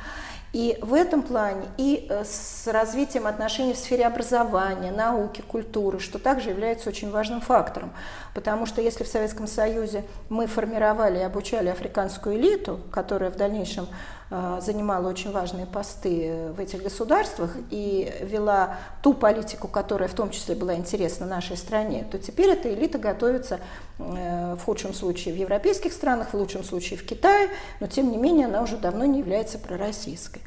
И 0.53 0.77
в 0.81 0.93
этом 0.93 1.23
плане 1.23 1.65
и 1.77 2.05
э, 2.07 2.23
с 2.23 2.67
развитием 2.67 3.25
отношений 3.25 3.73
в 3.73 3.77
сфере 3.77 4.05
образования, 4.05 4.91
науки, 4.91 5.41
культуры, 5.41 5.99
что 5.99 6.19
также 6.19 6.51
является 6.51 6.89
очень 6.89 7.09
важным 7.09 7.41
фактором. 7.41 7.91
Потому 8.35 8.67
что 8.67 8.79
если 8.79 9.03
в 9.03 9.07
Советском 9.07 9.47
Союзе 9.47 10.05
мы 10.29 10.45
формировали 10.45 11.17
и 11.17 11.23
обучали 11.23 11.69
африканскую 11.69 12.35
элиту, 12.35 12.79
которая 12.91 13.31
в 13.31 13.35
дальнейшем 13.35 13.87
занимала 14.61 15.09
очень 15.09 15.31
важные 15.31 15.65
посты 15.65 16.51
в 16.55 16.59
этих 16.59 16.81
государствах 16.81 17.51
и 17.69 18.11
вела 18.21 18.77
ту 19.03 19.13
политику, 19.13 19.67
которая 19.67 20.09
в 20.09 20.13
том 20.13 20.31
числе 20.31 20.55
была 20.55 20.75
интересна 20.75 21.25
нашей 21.25 21.55
стране, 21.55 22.07
то 22.09 22.17
теперь 22.17 22.49
эта 22.49 22.73
элита 22.73 22.97
готовится 22.97 23.59
э, 23.99 24.55
в 24.59 24.63
худшем 24.63 24.93
случае 24.93 25.35
в 25.35 25.37
европейских 25.37 25.93
странах, 25.93 26.29
в 26.31 26.33
лучшем 26.33 26.63
случае 26.63 26.97
в 26.97 27.05
Китае, 27.05 27.49
но 27.79 27.87
тем 27.87 28.09
не 28.09 28.17
менее 28.17 28.47
она 28.47 28.63
уже 28.63 28.77
давно 28.77 29.05
не 29.05 29.19
является 29.19 29.59
пророссийской. 29.59 30.41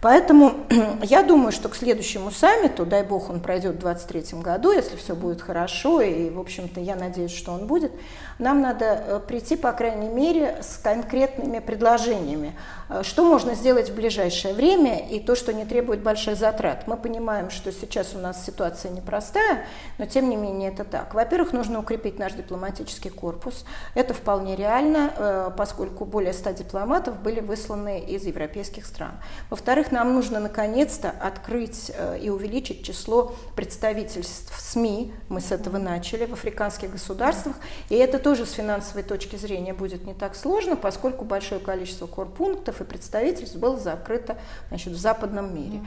Поэтому 0.00 0.54
я 1.02 1.22
думаю, 1.22 1.50
что 1.50 1.68
к 1.68 1.74
следующему 1.74 2.30
саммиту, 2.30 2.86
дай 2.86 3.02
бог 3.02 3.30
он 3.30 3.40
пройдет 3.40 3.76
в 3.76 3.78
2023 3.78 4.40
году, 4.40 4.70
если 4.70 4.96
все 4.96 5.14
будет 5.14 5.42
хорошо, 5.42 6.00
и, 6.00 6.30
в 6.30 6.38
общем-то, 6.38 6.80
я 6.80 6.94
надеюсь, 6.94 7.34
что 7.34 7.52
он 7.52 7.66
будет, 7.66 7.92
нам 8.38 8.60
надо 8.60 8.84
э, 8.84 9.20
прийти, 9.26 9.56
по 9.56 9.72
крайней 9.72 10.08
мере, 10.08 10.58
с 10.62 10.76
конкретными 10.76 11.58
предложениями, 11.58 12.56
э, 12.88 13.02
что 13.02 13.24
можно 13.24 13.54
сделать 13.54 13.90
в 13.90 13.94
ближайшее 13.96 14.54
время 14.54 15.08
и 15.08 15.18
то, 15.18 15.34
что 15.34 15.52
не 15.52 15.64
требует 15.64 16.00
больших 16.00 16.36
затрат. 16.36 16.86
Мы 16.86 16.96
понимаем, 16.96 17.50
что 17.50 17.72
сейчас 17.72 18.14
у 18.14 18.18
нас 18.18 18.44
ситуация 18.44 18.92
непростая, 18.92 19.64
но 19.98 20.06
тем 20.06 20.30
не 20.30 20.36
менее 20.36 20.70
это 20.70 20.84
так. 20.84 21.14
Во-первых, 21.14 21.52
нужно 21.52 21.80
укрепить 21.80 22.18
наш 22.18 22.34
дипломатический 22.34 23.10
корпус. 23.10 23.64
Это 23.94 24.14
вполне 24.14 24.54
реально, 24.54 25.12
э, 25.16 25.50
поскольку 25.56 26.04
более 26.04 26.32
100 26.32 26.50
дипломатов 26.52 27.20
были 27.20 27.40
высланы 27.40 27.98
из 27.98 28.24
европейских 28.24 28.86
стран. 28.86 29.12
Во-вторых, 29.50 29.87
нам 29.92 30.14
нужно 30.14 30.40
наконец-то 30.40 31.10
открыть 31.10 31.90
и 32.20 32.30
увеличить 32.30 32.84
число 32.84 33.34
представительств 33.56 34.58
СМИ, 34.58 35.12
мы 35.28 35.40
с 35.40 35.52
этого 35.52 35.78
начали, 35.78 36.26
в 36.26 36.32
африканских 36.32 36.90
государствах, 36.90 37.56
и 37.88 37.96
это 37.96 38.18
тоже 38.18 38.46
с 38.46 38.52
финансовой 38.52 39.02
точки 39.02 39.36
зрения 39.36 39.74
будет 39.74 40.04
не 40.04 40.14
так 40.14 40.36
сложно, 40.36 40.76
поскольку 40.76 41.24
большое 41.24 41.60
количество 41.60 42.06
корпунктов 42.06 42.80
и 42.80 42.84
представительств 42.84 43.56
было 43.56 43.78
закрыто 43.78 44.38
значит, 44.68 44.92
в 44.92 44.98
западном 44.98 45.54
мире. 45.54 45.80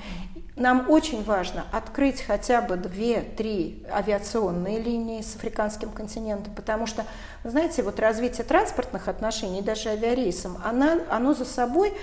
Нам 0.57 0.89
очень 0.89 1.23
важно 1.23 1.65
открыть 1.71 2.21
хотя 2.21 2.61
бы 2.61 2.75
две-три 2.75 3.85
авиационные 3.89 4.79
линии 4.79 5.21
с 5.21 5.35
африканским 5.35 5.89
континентом, 5.89 6.53
потому 6.53 6.85
что, 6.85 7.05
знаете, 7.43 7.83
вот 7.83 7.99
развитие 7.99 8.45
транспортных 8.45 9.07
отношений, 9.07 9.61
даже 9.61 9.89
авиарейсом, 9.89 10.57
она, 10.63 10.99
оно 11.09 11.33
за 11.33 11.45
собой, 11.45 11.93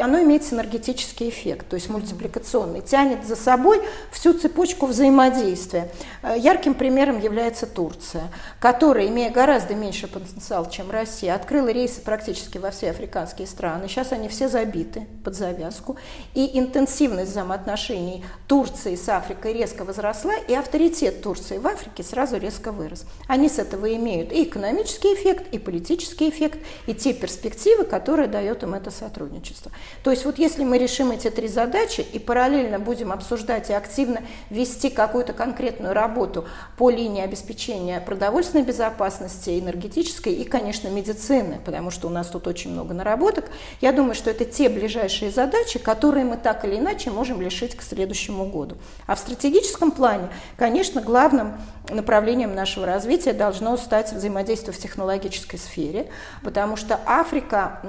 оно 0.00 0.20
имеет 0.22 0.44
синергетический 0.44 1.28
эффект, 1.28 1.68
то 1.68 1.76
есть 1.76 1.88
мультипликационный, 1.88 2.80
тянет 2.80 3.26
за 3.26 3.36
собой 3.36 3.80
всю 4.10 4.32
цепочку 4.32 4.86
взаимодействия. 4.86 5.90
Э, 6.22 6.36
ярким 6.38 6.74
примером 6.74 7.20
является 7.20 7.66
Турция, 7.66 8.28
которая, 8.60 9.08
имея 9.08 9.30
гораздо 9.30 9.62
гораздо 9.62 9.74
меньше 9.74 10.06
потенциал, 10.08 10.68
чем 10.70 10.90
Россия, 10.90 11.34
открыла 11.34 11.68
рейсы 11.68 12.00
практически 12.00 12.58
во 12.58 12.70
все 12.70 12.90
африканские 12.90 13.46
страны. 13.46 13.86
Сейчас 13.86 14.12
они 14.12 14.28
все 14.28 14.48
забиты 14.48 15.06
под 15.24 15.34
завязку. 15.34 15.96
И 16.34 16.58
интенсивность 16.58 17.30
взаимоотношений 17.30 18.24
Турции 18.48 18.94
с 18.94 19.08
Африкой 19.08 19.52
резко 19.52 19.84
возросла, 19.84 20.34
и 20.48 20.54
авторитет 20.54 21.22
Турции 21.22 21.58
в 21.58 21.66
Африке 21.66 22.02
сразу 22.02 22.38
резко 22.38 22.72
вырос. 22.72 23.04
Они 23.28 23.48
с 23.48 23.58
этого 23.58 23.94
имеют 23.94 24.32
и 24.32 24.44
экономический 24.44 24.61
эффект, 24.70 25.46
и 25.52 25.58
политический 25.58 26.28
эффект, 26.28 26.58
и 26.86 26.94
те 26.94 27.12
перспективы, 27.12 27.84
которые 27.84 28.28
дает 28.28 28.62
им 28.62 28.74
это 28.74 28.90
сотрудничество. 28.90 29.72
То 30.04 30.10
есть 30.10 30.24
вот 30.24 30.38
если 30.38 30.64
мы 30.64 30.78
решим 30.78 31.10
эти 31.10 31.30
три 31.30 31.48
задачи 31.48 32.00
и 32.12 32.18
параллельно 32.18 32.78
будем 32.78 33.12
обсуждать 33.12 33.70
и 33.70 33.72
активно 33.72 34.22
вести 34.50 34.90
какую-то 34.90 35.32
конкретную 35.32 35.94
работу 35.94 36.46
по 36.76 36.90
линии 36.90 37.22
обеспечения 37.22 38.00
продовольственной 38.00 38.64
безопасности, 38.64 39.58
энергетической, 39.58 40.32
и, 40.32 40.44
конечно, 40.44 40.88
медицины, 40.88 41.60
потому 41.64 41.90
что 41.90 42.08
у 42.08 42.10
нас 42.10 42.28
тут 42.28 42.46
очень 42.46 42.70
много 42.70 42.94
наработок. 42.94 43.46
Я 43.80 43.92
думаю, 43.92 44.14
что 44.14 44.30
это 44.30 44.44
те 44.44 44.68
ближайшие 44.68 45.30
задачи, 45.30 45.78
которые 45.78 46.24
мы 46.24 46.36
так 46.36 46.64
или 46.64 46.76
иначе 46.76 47.10
можем 47.10 47.40
решить 47.40 47.74
к 47.74 47.82
следующему 47.82 48.46
году. 48.46 48.76
А 49.06 49.14
в 49.14 49.18
стратегическом 49.18 49.90
плане, 49.90 50.28
конечно, 50.56 51.00
главным 51.00 51.54
направлением 51.90 52.54
нашего 52.54 52.86
развития 52.86 53.32
должно 53.32 53.76
стать 53.76 54.12
взаимодействие 54.12 54.72
в 54.72 54.78
технологической 54.78 55.58
сфере, 55.58 56.08
потому 56.42 56.76
что 56.76 57.00
Африка 57.06 57.80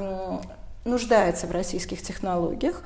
нуждается 0.85 1.47
в 1.47 1.51
российских 1.51 2.01
технологиях. 2.01 2.81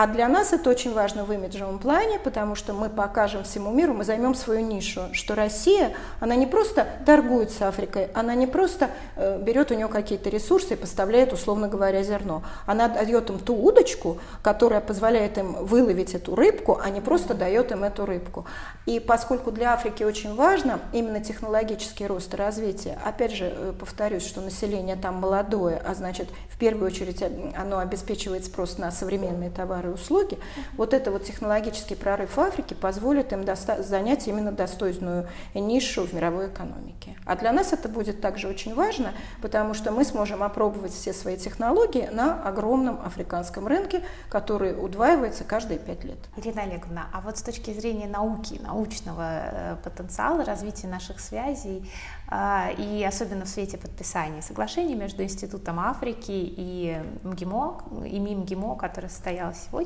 А, 0.00 0.06
для 0.06 0.28
нас 0.28 0.52
это 0.52 0.70
очень 0.70 0.94
важно 0.94 1.24
в 1.24 1.32
имиджевом 1.32 1.80
плане, 1.80 2.20
потому 2.20 2.54
что 2.54 2.72
мы 2.72 2.88
покажем 2.88 3.42
всему 3.42 3.72
миру, 3.72 3.94
мы 3.94 4.04
займем 4.04 4.36
свою 4.36 4.60
нишу, 4.60 5.08
что 5.12 5.34
Россия, 5.34 5.92
она 6.20 6.36
не 6.36 6.46
просто 6.46 6.86
торгует 7.04 7.50
с 7.50 7.60
Африкой, 7.62 8.06
она 8.14 8.36
не 8.36 8.46
просто 8.46 8.90
э, 9.16 9.42
берет 9.42 9.72
у 9.72 9.74
нее 9.74 9.88
какие-то 9.88 10.30
ресурсы 10.30 10.74
и 10.74 10.76
поставляет, 10.76 11.32
условно 11.32 11.66
говоря, 11.66 12.04
зерно. 12.04 12.44
Она 12.64 12.86
дает 12.86 13.28
им 13.30 13.40
ту 13.40 13.56
удочку, 13.56 14.18
которая 14.40 14.80
позволяет 14.80 15.36
им 15.36 15.54
выловить 15.64 16.14
эту 16.14 16.36
рыбку, 16.36 16.78
а 16.80 16.90
не 16.90 17.00
просто 17.00 17.34
дает 17.34 17.72
им 17.72 17.82
эту 17.82 18.06
рыбку. 18.06 18.46
И 18.86 19.00
поскольку 19.00 19.50
для 19.50 19.72
Африки 19.72 20.04
очень 20.04 20.36
важно 20.36 20.78
именно 20.92 21.18
технологический 21.18 22.06
рост 22.06 22.32
и 22.34 22.36
развитие, 22.36 22.96
опять 23.04 23.32
же, 23.32 23.52
э, 23.52 23.72
повторюсь, 23.76 24.24
что 24.24 24.42
население 24.42 24.94
там 24.94 25.16
молодое, 25.16 25.82
а 25.84 25.92
значит, 25.96 26.28
в 26.48 26.56
первую 26.56 26.86
очередь 26.86 27.20
оно 27.56 27.78
обеспечивает 27.78 28.44
спрос 28.44 28.78
на 28.78 28.92
современные 28.92 29.50
товары 29.50 29.87
и 29.88 29.92
услуги, 29.92 30.38
вот 30.76 30.94
это 30.94 31.10
вот 31.10 31.24
технологический 31.24 31.94
прорыв 31.94 32.36
в 32.36 32.40
Африке 32.40 32.74
позволит 32.74 33.32
им 33.32 33.44
занять 33.78 34.28
именно 34.28 34.52
достойную 34.52 35.28
нишу 35.54 36.06
в 36.06 36.12
мировой 36.12 36.48
экономике. 36.48 37.16
А 37.24 37.36
для 37.36 37.52
нас 37.52 37.72
это 37.72 37.88
будет 37.88 38.20
также 38.20 38.48
очень 38.48 38.74
важно, 38.74 39.12
потому 39.42 39.74
что 39.74 39.90
мы 39.90 40.04
сможем 40.04 40.42
опробовать 40.42 40.92
все 40.92 41.12
свои 41.12 41.36
технологии 41.36 42.08
на 42.12 42.42
огромном 42.42 43.00
африканском 43.04 43.66
рынке, 43.66 44.02
который 44.28 44.72
удваивается 44.72 45.44
каждые 45.44 45.78
пять 45.78 46.04
лет. 46.04 46.18
Ирина 46.36 46.62
Олеговна, 46.62 47.06
а 47.12 47.20
вот 47.20 47.38
с 47.38 47.42
точки 47.42 47.72
зрения 47.72 48.06
науки, 48.06 48.60
научного 48.62 49.22
э, 49.22 49.76
потенциала, 49.82 50.44
развития 50.44 50.88
наших 50.88 51.20
связей, 51.20 51.88
а, 52.30 52.70
и 52.76 53.02
особенно 53.04 53.46
в 53.46 53.48
свете 53.48 53.78
подписания 53.78 54.42
соглашений 54.42 54.94
между 54.94 55.22
Институтом 55.22 55.80
Африки 55.80 56.30
и 56.30 57.00
МГИМО, 57.22 58.04
и 58.06 58.18
МИМГИМО, 58.18 58.76
которое 58.76 59.08
состоялось 59.08 59.66
сегодня, 59.66 59.77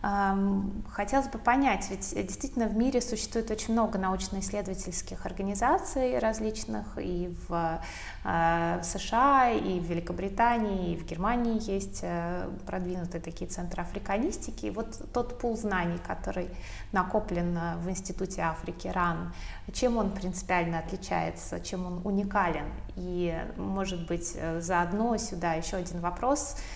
Хотелось 0.00 1.26
бы 1.26 1.38
понять, 1.38 1.88
ведь 1.90 2.14
действительно 2.14 2.68
в 2.68 2.76
мире 2.76 3.00
существует 3.00 3.50
очень 3.50 3.72
много 3.72 3.98
научно-исследовательских 3.98 5.26
организаций 5.26 6.18
различных, 6.20 6.86
и 6.98 7.34
в 7.48 7.80
а, 8.22 8.82
США, 8.82 9.50
и 9.50 9.80
в 9.80 9.84
Великобритании, 9.84 10.92
и 10.92 10.96
в 10.96 11.04
Германии 11.04 11.60
есть 11.68 12.00
э, 12.02 12.48
продвинутые 12.64 13.20
такие 13.20 13.50
центры 13.50 13.82
африканистики. 13.82 14.66
И 14.66 14.70
вот 14.70 15.02
тот 15.12 15.40
пул 15.40 15.56
знаний, 15.56 15.98
который 16.06 16.48
накоплен 16.92 17.56
э, 17.56 17.76
в 17.78 17.90
Институте 17.90 18.42
Африки 18.42 18.86
РАН, 18.86 19.32
чем 19.72 19.96
он 19.96 20.10
принципиально 20.10 20.78
отличается, 20.78 21.58
чем 21.58 21.86
он 21.86 22.00
уникален? 22.04 22.66
И, 22.94 23.36
может 23.56 24.06
быть, 24.06 24.32
э, 24.36 24.60
заодно 24.60 25.16
сюда 25.16 25.54
еще 25.54 25.76
один 25.76 26.00
вопрос– 26.00 26.56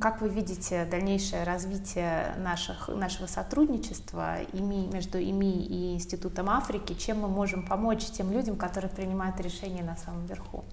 как 0.00 0.20
вы 0.20 0.28
видите 0.28 0.84
дальнейшее 0.84 1.44
развитие 1.44 2.34
наших, 2.38 2.88
нашего 2.88 3.26
сотрудничества 3.26 4.42
ИМИ, 4.52 4.88
между 4.92 5.18
ИМИ 5.18 5.66
и 5.66 5.94
Институтом 5.94 6.50
Африки? 6.50 6.94
Чем 6.94 7.20
мы 7.20 7.28
можем 7.28 7.64
помочь 7.64 8.04
тем 8.06 8.32
людям, 8.32 8.56
которые 8.56 8.90
принимают 8.90 9.40
решения 9.40 9.84
на 9.84 9.96
самом 9.96 10.26
верху? 10.26 10.64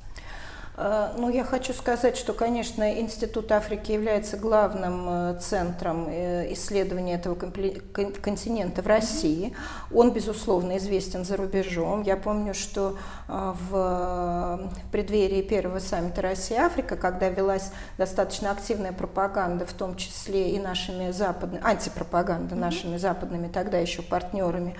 Э, 0.78 1.14
ну, 1.18 1.30
я 1.30 1.44
хочу 1.44 1.74
сказать, 1.74 2.18
что, 2.18 2.34
конечно, 2.34 3.00
Институт 3.00 3.52
Африки 3.52 3.92
является 3.92 4.38
главным 4.38 5.08
э, 5.08 5.40
центром 5.40 6.08
э, 6.10 6.52
исследования 6.54 7.16
этого 7.16 7.36
континента 7.36 8.82
в 8.82 8.88
России. 8.88 9.56
Он, 9.94 10.12
безусловно, 10.12 10.78
известен 10.78 11.24
за 11.24 11.38
рубежом. 11.38 12.04
Я 12.04 12.18
помню, 12.18 12.54
что 12.54 12.98
в 13.28 14.72
преддверии 14.92 15.42
первого 15.42 15.80
саммита 15.80 16.22
Россия-Африка, 16.22 16.96
когда 16.96 17.30
велась 17.30 17.72
достаточно 17.98 18.52
активная 18.52 18.92
пропаганда, 18.92 19.66
в 19.66 19.74
том 19.74 19.96
числе 19.96 20.52
и 20.52 20.60
нашими 20.60 21.12
западными, 21.12 21.64
антипропаганда 21.66 22.56
нашими 22.56 22.98
западными 22.98 23.48
тогда 23.48 23.78
еще 23.78 24.02
партнерами, 24.02 24.76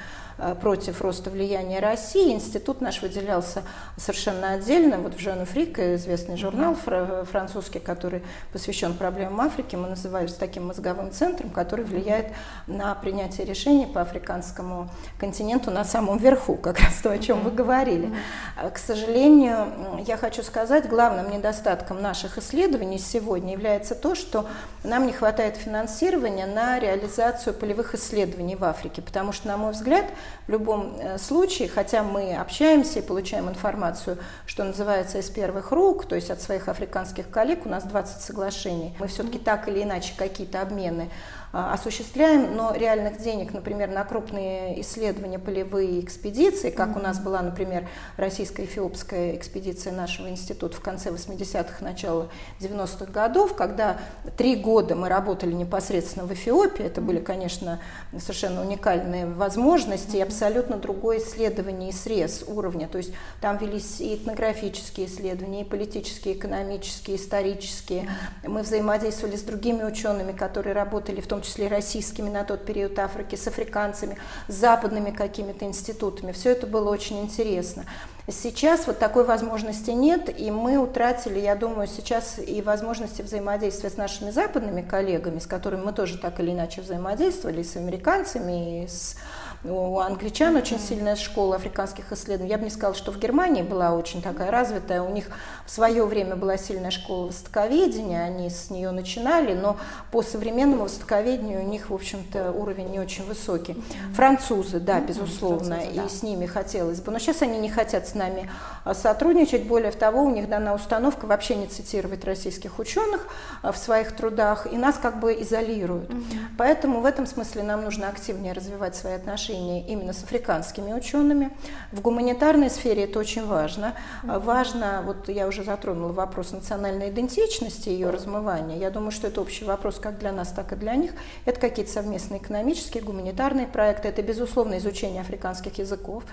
против 0.62 1.02
роста 1.02 1.30
влияния 1.30 1.80
России. 1.80 2.34
Институт 2.34 2.82
наш 2.82 3.02
выделялся 3.02 3.64
совершенно 3.98 4.54
отдельно. 4.54 4.98
Вот 4.98 5.16
в 5.16 5.20
Жан 5.20 5.46
Фрик, 5.46 5.80
известный 5.80 6.38
журнал 6.38 6.76
французский, 6.76 7.80
который 7.80 8.24
посвящен 8.52 8.94
проблемам 8.94 9.42
Африки, 9.42 9.76
мы 9.76 9.88
назывались 9.88 10.34
таким 10.34 10.68
мозговым 10.68 11.12
центром, 11.12 11.50
который 11.50 11.86
влияет 11.86 12.28
на 12.68 12.94
принятие 12.96 13.46
решений 13.46 13.86
по 13.86 14.02
африканскому 14.02 14.90
континенту 15.20 15.72
на 15.72 15.84
самом 15.84 16.18
верху, 16.18 16.56
как 16.56 16.80
раз 16.80 16.96
то, 17.02 17.12
о 17.12 17.18
чем 17.18 17.42
вы 17.42 17.52
говорили. 17.52 18.14
Э, 18.62 18.70
к 18.70 18.78
сожалению, 18.78 20.04
я 20.06 20.18
хочу 20.18 20.44
сказать, 20.44 20.88
главным 20.88 21.32
недостатком 21.32 22.02
наших 22.02 22.38
исследований 22.38 23.00
сегодня 23.00 23.54
является 23.54 23.96
то, 23.96 24.16
что 24.16 24.48
нам 24.84 25.06
не 25.06 25.14
хватает 25.14 25.58
финансирования 25.58 26.46
на 26.46 26.80
реализацию 26.80 27.54
полевых 27.54 27.96
исследований 27.96 28.56
в 28.56 28.64
Африке, 28.64 29.02
потому 29.02 29.32
что, 29.32 29.48
на 29.48 29.58
мой 29.58 29.72
взгляд, 29.72 30.06
в 30.48 30.52
любом 30.52 30.96
э, 31.00 31.18
случае, 31.18 31.70
хотя 31.70 32.04
мы 32.04 32.36
общаемся 32.36 33.00
и 33.00 33.02
получаем 33.02 33.50
информацию, 33.50 34.18
что 34.46 34.64
называется, 34.64 35.20
из 35.20 35.30
первых 35.30 35.72
рук, 35.72 36.06
то 36.06 36.16
есть 36.16 36.30
от 36.30 36.42
своих 36.42 36.68
африканских 36.68 37.30
коллег, 37.30 37.66
у 37.66 37.70
нас 37.70 37.84
20 37.84 38.22
соглашений, 38.22 38.96
мы 39.00 39.08
все-таки 39.08 39.40
так 39.40 39.68
или 39.68 39.84
иначе 39.84 40.14
какие-то 40.18 40.62
обмены 40.62 41.10
осуществляем, 41.52 42.56
но 42.56 42.74
реальных 42.74 43.22
денег, 43.22 43.54
например, 43.54 43.90
на 43.90 44.04
крупные 44.04 44.82
исследования, 44.82 45.40
полевые 45.40 46.00
экспедиции, 46.02 46.70
как 46.70 46.90
mm-hmm. 46.90 47.00
у 47.00 47.04
нас 47.04 47.20
была, 47.20 47.42
например, 47.42 47.88
российско-эфиопская 48.18 49.36
экспедиция 49.36 49.94
нашего 49.94 50.30
института 50.30 50.76
в 50.76 50.82
конце 50.82 51.10
80-х, 51.10 51.84
начало 51.84 52.30
90-х 52.60 53.06
годов, 53.12 53.56
когда 53.56 53.98
три 54.38 54.56
года 54.56 54.96
мы 54.96 55.10
работали 55.10 55.54
непосредственно 55.54 56.26
в 56.26 56.34
Эфиопии, 56.34 56.86
это 56.86 57.02
были, 57.02 57.20
конечно, 57.20 57.80
совершенно 58.18 58.62
уникальные 58.62 59.26
возможности 59.26 60.18
и 60.18 60.22
абсолютно 60.22 60.78
другое 60.78 61.20
исследование 61.20 61.90
и 61.90 61.94
срез 61.94 62.44
уровня, 62.48 62.88
то 62.88 62.98
есть 62.98 63.14
там 63.40 63.58
велись 63.58 64.02
и 64.02 64.16
этнографические 64.16 65.08
исследования, 65.08 65.62
и 65.62 65.66
политические, 65.66 66.36
экономические, 66.36 67.18
исторические, 67.18 68.10
мы 68.44 68.62
взаимодействовали 68.62 69.36
с 69.36 69.42
другими 69.42 69.84
учеными, 69.84 70.32
которые 70.32 70.74
работали 70.74 71.22
в 71.22 71.28
том 71.28 71.44
числе 71.46 71.68
российскими 71.68 72.30
на 72.30 72.44
тот 72.44 72.66
период 72.66 72.98
Африки, 73.00 73.36
с 73.36 73.48
африканцами, 73.48 74.18
с 74.48 74.54
западными 74.54 75.12
какими-то 75.12 75.66
институтами. 75.66 76.32
Все 76.32 76.52
это 76.52 76.68
было 76.68 76.90
очень 76.90 77.22
интересно. 77.22 77.86
Сейчас 78.28 78.88
вот 78.88 78.98
такой 78.98 79.24
возможности 79.24 79.92
нет, 79.92 80.34
и 80.36 80.50
мы 80.50 80.78
утратили, 80.78 81.40
я 81.40 81.56
думаю, 81.56 81.88
сейчас 81.88 82.40
и 82.40 82.60
возможности 82.64 83.22
взаимодействия 83.22 83.92
с 83.92 83.98
нашими 83.98 84.32
западными 84.32 84.82
коллегами, 84.82 85.38
с 85.38 85.46
которыми 85.46 85.84
мы 85.84 85.94
тоже 85.94 86.18
так 86.18 86.40
или 86.40 86.52
иначе 86.52 86.82
взаимодействовали, 86.82 87.62
и 87.62 87.64
с 87.64 87.76
американцами, 87.76 88.84
и 88.84 88.88
с 88.88 89.16
у 89.64 90.00
англичан 90.00 90.56
очень 90.56 90.80
сильная 90.80 91.16
школа 91.16 91.56
африканских 91.56 92.12
исследований. 92.12 92.52
Я 92.52 92.58
бы 92.58 92.66
не 92.66 92.70
сказала, 92.70 92.96
что 92.96 93.12
в 93.12 93.18
Германии 93.18 93.64
была 93.64 93.94
очень 93.94 94.22
такая 94.22 94.52
развитая. 94.52 95.02
У 95.02 95.10
них 95.10 95.30
в 95.66 95.72
свое 95.72 96.06
время 96.06 96.36
была 96.36 96.58
сильная 96.58 96.92
школа 96.92 97.28
востоковедения, 97.28 98.24
они 98.24 98.50
с 98.50 98.70
нее 98.70 98.92
начинали, 98.92 99.54
но 99.54 99.78
по 100.12 100.22
современному 100.22 100.84
востоковедению 100.84 101.62
у 101.62 101.68
них, 101.68 101.90
в 101.90 101.94
общем-то, 101.94 102.52
уровень 102.52 102.90
не 102.90 103.00
очень 103.00 103.26
высокий. 103.26 103.82
Французы, 104.14 104.80
да, 104.80 105.00
безусловно, 105.00 105.78
Французы, 105.78 105.96
да. 105.96 106.04
и 106.04 106.10
с 106.10 106.22
ними 106.22 106.46
хотелось 106.46 107.02
бы. 107.02 107.12
Но 107.12 107.20
сейчас 107.20 107.42
они 107.42 107.58
не 107.58 107.70
хотят 107.70 108.08
с 108.08 108.14
нами 108.14 108.50
а, 108.84 108.94
сотрудничать. 108.94 109.64
Более 109.64 109.92
того, 109.92 110.24
у 110.24 110.30
них 110.30 110.48
дана 110.50 110.74
установка 110.74 111.26
вообще 111.26 111.56
не 111.56 111.68
цитировать 111.68 112.24
российских 112.26 112.78
ученых 112.78 113.28
а, 113.62 113.72
в 113.72 113.78
своих 113.78 114.16
трудах, 114.16 114.72
и 114.72 114.78
нас 114.78 114.98
как 115.02 115.20
бы 115.20 115.34
изолируют. 115.42 116.12
Поэтому 116.58 117.00
в 117.00 117.06
этом 117.06 117.26
смысле 117.26 117.64
нам 117.64 117.84
нужно 117.84 118.10
активнее 118.10 118.54
развивать 118.54 118.96
свои 118.96 119.14
отношения 119.14 119.45
отношения 119.46 119.86
именно 119.86 120.14
с 120.14 120.24
африканскими 120.24 120.94
учеными. 120.94 121.52
В 121.92 122.02
гуманитарной 122.02 122.70
сфере 122.70 123.04
это 123.04 123.20
очень 123.20 123.46
важно. 123.46 123.94
Важно, 124.24 125.04
вот 125.06 125.30
я 125.30 125.48
уже 125.48 125.64
затронула 125.64 126.12
вопрос 126.12 126.52
национальной 126.52 127.10
идентичности, 127.10 127.90
ее 127.90 128.10
размывания. 128.10 128.78
Я 128.78 128.90
думаю, 128.90 129.12
что 129.12 129.28
это 129.28 129.42
общий 129.42 129.66
вопрос 129.66 130.00
как 130.00 130.18
для 130.18 130.32
нас, 130.32 130.50
так 130.50 130.74
и 130.74 130.76
для 130.76 130.96
них. 130.96 131.12
Это 131.46 131.60
какие-то 131.60 131.92
совместные 131.92 132.40
экономические, 132.42 133.04
гуманитарные 133.04 133.68
проекты. 133.68 134.08
Это, 134.08 134.22
безусловно, 134.24 134.78
изучение 134.78 135.22
африканских 135.22 135.78
языков, 135.78 136.24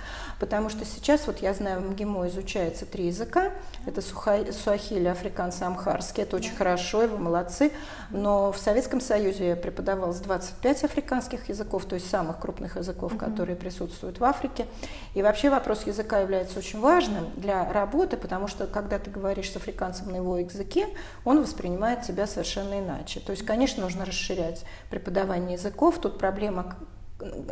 потому 0.41 0.71
что 0.71 0.85
сейчас, 0.85 1.27
вот 1.27 1.39
я 1.39 1.53
знаю, 1.55 1.81
в 1.81 1.91
МГИМО 1.91 2.29
изучается 2.29 2.87
три 2.87 3.07
языка. 3.07 3.53
Это 3.87 4.01
суахили, 4.01 5.09
африканцы, 5.09 5.65
амхарский. 5.65 6.23
Это 6.23 6.37
очень 6.37 6.55
хорошо, 6.57 7.05
и 7.05 7.07
вы 7.07 7.19
молодцы. 7.19 7.73
Но 8.11 8.53
в 8.53 8.59
Советском 8.59 9.01
Союзе 9.01 9.55
преподавалось 9.57 10.19
25 10.21 10.85
африканских 10.85 11.49
языков, 11.49 11.85
то 11.85 11.95
есть 11.95 12.09
самых 12.09 12.39
крупных 12.39 12.77
языков 12.77 13.02
языков, 13.03 13.19
которые 13.19 13.57
присутствуют 13.57 14.21
в 14.21 14.25
Африке. 14.25 14.67
И 15.15 15.23
вообще 15.23 15.51
вопрос 15.51 15.87
языка 15.87 16.21
является 16.21 16.59
очень 16.59 16.81
важным 16.81 17.31
для 17.37 17.71
работы, 17.73 18.17
потому 18.17 18.49
что 18.49 18.67
когда 18.67 18.99
ты 18.99 19.11
говоришь 19.11 19.51
с 19.51 19.57
африканцем 19.57 20.11
на 20.11 20.17
его 20.17 20.39
языке, 20.39 20.87
он 21.25 21.43
воспринимает 21.43 22.03
тебя 22.03 22.27
совершенно 22.27 22.79
иначе. 22.79 23.21
То 23.21 23.33
есть, 23.33 23.45
конечно, 23.45 23.83
нужно 23.83 24.05
расширять 24.05 24.65
преподавание 24.91 25.55
языков. 25.55 25.99
Тут 26.01 26.19
проблема 26.19 26.77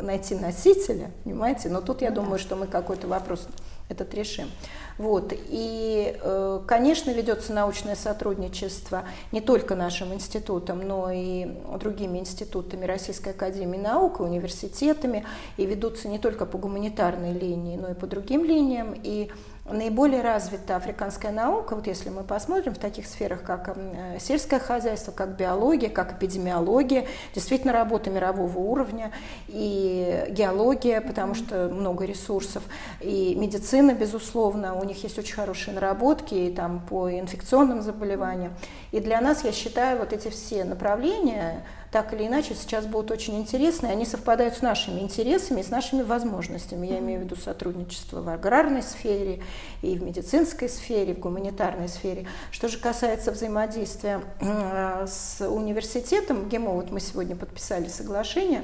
найти 0.01 0.35
носителя, 0.35 1.11
понимаете? 1.23 1.69
Но 1.69 1.81
тут 1.81 2.01
я 2.01 2.11
думаю, 2.11 2.39
что 2.39 2.55
мы 2.55 2.67
какой-то 2.67 3.07
вопрос 3.07 3.47
этот 3.89 4.13
решим. 4.13 4.49
Вот. 4.97 5.33
И, 5.33 6.17
э, 6.21 6.61
конечно, 6.67 7.11
ведется 7.11 7.53
научное 7.53 7.95
сотрудничество 7.95 9.03
не 9.31 9.41
только 9.41 9.75
нашим 9.75 10.13
институтом, 10.13 10.79
но 10.87 11.11
и 11.11 11.47
другими 11.79 12.19
институтами 12.19 12.85
Российской 12.85 13.29
Академии 13.29 13.77
Наук, 13.77 14.19
университетами, 14.19 15.25
и 15.57 15.65
ведутся 15.65 16.07
не 16.07 16.19
только 16.19 16.45
по 16.45 16.57
гуманитарной 16.57 17.33
линии, 17.33 17.77
но 17.77 17.89
и 17.89 17.93
по 17.93 18.07
другим 18.07 18.43
линиям. 18.43 18.93
И 19.03 19.31
наиболее 19.69 20.21
развита 20.21 20.75
африканская 20.75 21.31
наука, 21.31 21.75
вот 21.75 21.87
если 21.87 22.09
мы 22.09 22.23
посмотрим 22.23 22.73
в 22.73 22.77
таких 22.77 23.05
сферах, 23.05 23.43
как 23.43 23.73
э, 23.75 24.17
сельское 24.19 24.59
хозяйство, 24.59 25.11
как 25.11 25.37
биология, 25.37 25.89
как 25.89 26.13
эпидемиология, 26.13 27.07
действительно 27.33 27.73
работа 27.73 28.09
мирового 28.09 28.57
уровня, 28.57 29.11
и 29.47 30.25
геология, 30.29 31.01
потому 31.01 31.35
что 31.35 31.69
много 31.69 32.05
ресурсов, 32.05 32.63
и 32.99 33.35
медицина, 33.35 33.93
безусловно, 33.93 34.75
у 34.81 34.83
них 34.83 35.03
есть 35.03 35.17
очень 35.17 35.35
хорошие 35.35 35.73
наработки 35.73 36.33
и 36.33 36.51
там, 36.51 36.85
по 36.85 37.09
инфекционным 37.11 37.81
заболеваниям. 37.81 38.53
И 38.91 38.99
для 38.99 39.21
нас, 39.21 39.43
я 39.43 39.51
считаю, 39.51 39.99
вот 39.99 40.11
эти 40.11 40.29
все 40.29 40.63
направления, 40.63 41.65
так 41.91 42.13
или 42.13 42.27
иначе 42.27 42.55
сейчас 42.55 42.85
будут 42.85 43.11
очень 43.11 43.37
интересны, 43.37 43.87
они 43.87 44.05
совпадают 44.05 44.55
с 44.55 44.61
нашими 44.61 44.99
интересами 44.99 45.59
и 45.59 45.63
с 45.63 45.69
нашими 45.69 46.01
возможностями. 46.01 46.87
Я 46.87 46.99
имею 46.99 47.21
в 47.21 47.23
виду 47.23 47.35
сотрудничество 47.35 48.21
в 48.21 48.29
аграрной 48.29 48.81
сфере, 48.81 49.43
и 49.81 49.97
в 49.97 50.03
медицинской 50.03 50.69
сфере, 50.69 51.13
в 51.13 51.19
гуманитарной 51.19 51.87
сфере. 51.87 52.27
Что 52.51 52.67
же 52.67 52.77
касается 52.77 53.31
взаимодействия 53.31 54.21
с 54.39 55.45
университетом 55.45 56.49
ГИМО, 56.49 56.71
вот 56.71 56.91
мы 56.91 56.99
сегодня 56.99 57.35
подписали 57.35 57.87
соглашение, 57.87 58.63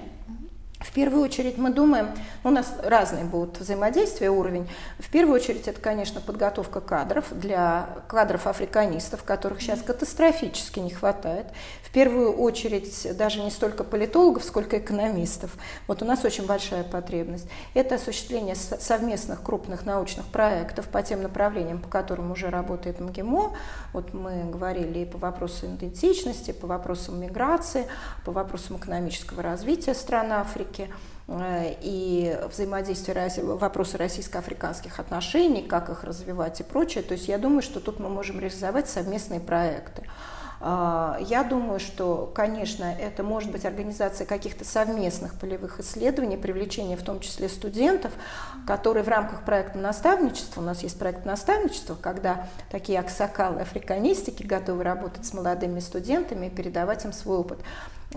в 0.79 0.91
первую 0.91 1.23
очередь 1.23 1.57
мы 1.57 1.71
думаем, 1.71 2.09
у 2.43 2.51
нас 2.51 2.71
разные 2.83 3.23
будут 3.23 3.59
взаимодействия, 3.59 4.29
уровень. 4.29 4.69
В 4.99 5.09
первую 5.09 5.35
очередь 5.35 5.67
это, 5.67 5.81
конечно, 5.81 6.21
подготовка 6.21 6.81
кадров 6.81 7.25
для 7.31 7.89
кадров 8.07 8.45
африканистов, 8.45 9.23
которых 9.23 9.59
сейчас 9.61 9.81
катастрофически 9.81 10.79
не 10.79 10.91
хватает. 10.91 11.47
В 11.81 11.89
первую 11.89 12.31
очередь 12.31 13.07
даже 13.17 13.41
не 13.41 13.49
столько 13.49 13.83
политологов, 13.83 14.43
сколько 14.43 14.77
экономистов. 14.77 15.57
Вот 15.87 16.03
у 16.03 16.05
нас 16.05 16.23
очень 16.23 16.45
большая 16.45 16.83
потребность. 16.83 17.47
Это 17.73 17.95
осуществление 17.95 18.53
совместных 18.55 19.41
крупных 19.41 19.83
научных 19.83 20.27
проектов 20.27 20.89
по 20.89 21.01
тем 21.01 21.23
направлениям, 21.23 21.79
по 21.79 21.87
которым 21.87 22.31
уже 22.31 22.49
работает 22.51 22.99
МГИМО. 22.99 23.55
Вот 23.93 24.13
мы 24.13 24.43
говорили 24.43 24.99
и 24.99 25.05
по 25.05 25.17
вопросу 25.17 25.65
идентичности, 25.65 26.51
по 26.51 26.67
вопросам 26.67 27.19
миграции, 27.19 27.87
по 28.25 28.31
вопросам 28.31 28.77
экономического 28.77 29.41
развития 29.41 29.95
стран 29.95 30.33
Африки 30.33 30.66
Африке 30.67 30.89
э, 31.27 31.75
и 31.81 32.37
взаимодействие, 32.49 33.29
вопросы 33.43 33.97
российско-африканских 33.97 34.99
отношений, 34.99 35.61
как 35.63 35.89
их 35.89 36.03
развивать 36.03 36.59
и 36.59 36.63
прочее. 36.63 37.03
То 37.03 37.13
есть 37.13 37.27
я 37.27 37.37
думаю, 37.37 37.61
что 37.61 37.79
тут 37.79 37.99
мы 37.99 38.09
можем 38.09 38.39
реализовать 38.39 38.89
совместные 38.89 39.39
проекты. 39.39 40.03
А, 40.59 41.19
я 41.21 41.43
думаю, 41.43 41.79
что, 41.79 42.31
конечно, 42.33 42.85
это 42.85 43.21
может 43.21 43.51
быть 43.51 43.63
организация 43.63 44.25
каких-то 44.25 44.65
совместных 44.65 45.39
полевых 45.39 45.79
исследований, 45.79 46.35
привлечение 46.35 46.97
в 46.97 47.03
том 47.03 47.19
числе 47.19 47.47
студентов, 47.47 48.11
которые 48.65 49.03
в 49.03 49.07
рамках 49.07 49.43
проекта 49.43 49.77
наставничества, 49.77 50.61
у 50.61 50.63
нас 50.63 50.81
есть 50.81 50.97
проект 50.97 51.25
наставничества, 51.25 51.95
когда 52.01 52.47
такие 52.71 52.99
аксакалы, 52.99 53.61
африканистики 53.61 54.41
готовы 54.41 54.83
работать 54.83 55.25
с 55.27 55.33
молодыми 55.33 55.79
студентами 55.79 56.47
и 56.47 56.49
передавать 56.49 57.05
им 57.05 57.13
свой 57.13 57.37
опыт. 57.37 57.59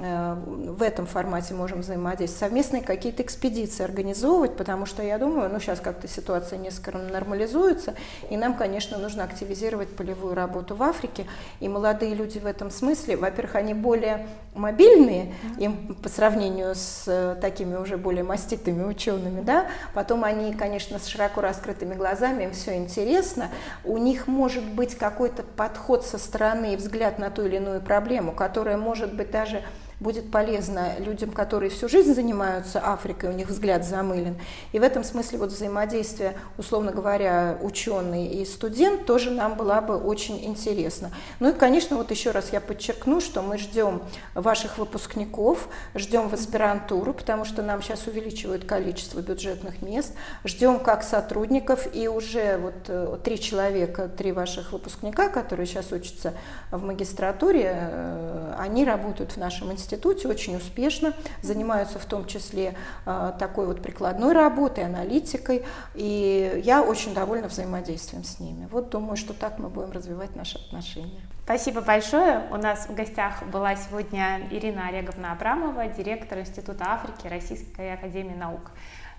Э, 0.02 0.34
в 0.34 0.82
этом 0.82 1.04
формате 1.04 1.52
можем 1.52 1.80
взаимодействовать, 1.80 2.38
совместные 2.38 2.82
какие-то 2.82 3.22
экспедиции 3.22 3.84
организовывать, 3.84 4.56
потому 4.56 4.86
что 4.86 5.02
я 5.02 5.18
думаю, 5.18 5.50
ну 5.50 5.60
сейчас 5.60 5.80
как-то 5.80 6.08
ситуация 6.08 6.58
несколько 6.58 6.96
нормализуется, 6.96 7.94
и 8.30 8.36
нам, 8.36 8.54
конечно, 8.54 8.96
нужно 8.96 9.24
активизировать 9.24 9.94
полевую 9.94 10.34
работу 10.34 10.74
в 10.74 10.82
Африке, 10.82 11.26
и 11.60 11.68
молодые 11.68 12.14
люди 12.14 12.38
в 12.38 12.46
этом 12.46 12.70
смысле, 12.70 13.16
во-первых, 13.16 13.56
они 13.56 13.74
более 13.74 14.26
мобильные 14.54 15.34
им 15.58 15.94
по 16.02 16.08
сравнению 16.08 16.74
с 16.74 17.04
э, 17.06 17.36
такими 17.38 17.76
уже 17.76 17.98
более 17.98 18.24
маститыми 18.24 18.84
учеными, 18.84 19.42
да, 19.42 19.66
потом 19.92 20.24
они, 20.24 20.54
конечно, 20.54 20.98
с 20.98 21.06
широко 21.06 21.42
раскрытыми 21.42 21.94
глазами, 21.94 22.44
им 22.44 22.52
все 22.52 22.76
интересно, 22.76 23.50
у 23.84 23.98
них 23.98 24.26
может 24.26 24.64
быть 24.64 24.94
какой-то 24.94 25.42
подход 25.42 26.06
со 26.06 26.16
стороны 26.16 26.72
и 26.72 26.76
взгляд 26.76 27.18
на 27.18 27.28
ту 27.30 27.44
или 27.44 27.56
иную 27.56 27.82
проблему, 27.82 28.32
которая 28.32 28.78
может 28.78 29.14
быть 29.14 29.30
даже 29.30 29.62
будет 30.00 30.30
полезно 30.30 30.98
людям, 30.98 31.30
которые 31.30 31.70
всю 31.70 31.88
жизнь 31.88 32.14
занимаются 32.14 32.80
Африкой, 32.80 33.30
у 33.30 33.32
них 33.32 33.48
взгляд 33.48 33.84
замылен. 33.84 34.36
И 34.72 34.78
в 34.78 34.82
этом 34.82 35.04
смысле 35.04 35.38
вот 35.38 35.50
взаимодействие, 35.50 36.36
условно 36.56 36.90
говоря, 36.90 37.58
ученый 37.60 38.26
и 38.26 38.44
студент 38.46 39.04
тоже 39.04 39.30
нам 39.30 39.54
было 39.54 39.80
бы 39.82 39.96
очень 39.98 40.42
интересно. 40.44 41.10
Ну 41.38 41.50
и, 41.50 41.52
конечно, 41.52 41.96
вот 41.96 42.10
еще 42.10 42.30
раз 42.30 42.50
я 42.52 42.60
подчеркну, 42.60 43.20
что 43.20 43.42
мы 43.42 43.58
ждем 43.58 44.02
ваших 44.34 44.78
выпускников, 44.78 45.68
ждем 45.94 46.28
в 46.28 46.34
аспирантуру, 46.34 47.12
потому 47.12 47.44
что 47.44 47.62
нам 47.62 47.82
сейчас 47.82 48.06
увеличивают 48.06 48.64
количество 48.64 49.20
бюджетных 49.20 49.82
мест, 49.82 50.14
ждем 50.44 50.80
как 50.80 51.02
сотрудников, 51.02 51.86
и 51.94 52.08
уже 52.08 52.56
вот 52.56 52.74
э, 52.88 53.18
три 53.22 53.38
человека, 53.38 54.08
три 54.08 54.32
ваших 54.32 54.72
выпускника, 54.72 55.28
которые 55.28 55.66
сейчас 55.66 55.92
учатся 55.92 56.32
в 56.70 56.82
магистратуре, 56.82 57.74
э, 57.74 58.54
они 58.58 58.84
работают 58.86 59.32
в 59.32 59.36
нашем 59.36 59.70
институте 59.72 59.89
институте 59.90 60.28
очень 60.28 60.56
успешно, 60.56 61.14
занимаются 61.42 61.98
в 61.98 62.04
том 62.04 62.26
числе 62.26 62.74
э, 63.06 63.32
такой 63.38 63.66
вот 63.66 63.82
прикладной 63.82 64.32
работой, 64.32 64.84
аналитикой, 64.84 65.64
и 65.94 66.62
я 66.64 66.82
очень 66.82 67.12
довольна 67.14 67.48
взаимодействием 67.48 68.24
с 68.24 68.38
ними. 68.38 68.68
Вот 68.70 68.90
думаю, 68.90 69.16
что 69.16 69.34
так 69.34 69.58
мы 69.58 69.68
будем 69.68 69.90
развивать 69.90 70.36
наши 70.36 70.58
отношения. 70.58 71.20
Спасибо 71.44 71.80
большое. 71.80 72.46
У 72.52 72.56
нас 72.56 72.86
в 72.86 72.94
гостях 72.94 73.42
была 73.48 73.74
сегодня 73.74 74.46
Ирина 74.50 74.86
Олеговна 74.88 75.32
Абрамова, 75.32 75.86
директор 75.88 76.38
Института 76.38 76.84
Африки 76.86 77.26
Российской 77.26 77.94
Академии 77.94 78.36
Наук. 78.36 78.70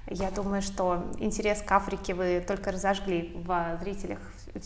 Я 0.08 0.32
думаю, 0.32 0.62
что 0.62 1.04
интерес 1.20 1.62
к 1.62 1.72
Африке 1.72 2.14
вы 2.14 2.44
только 2.46 2.72
разожгли 2.72 3.34
в 3.46 3.78
зрителях 3.82 4.20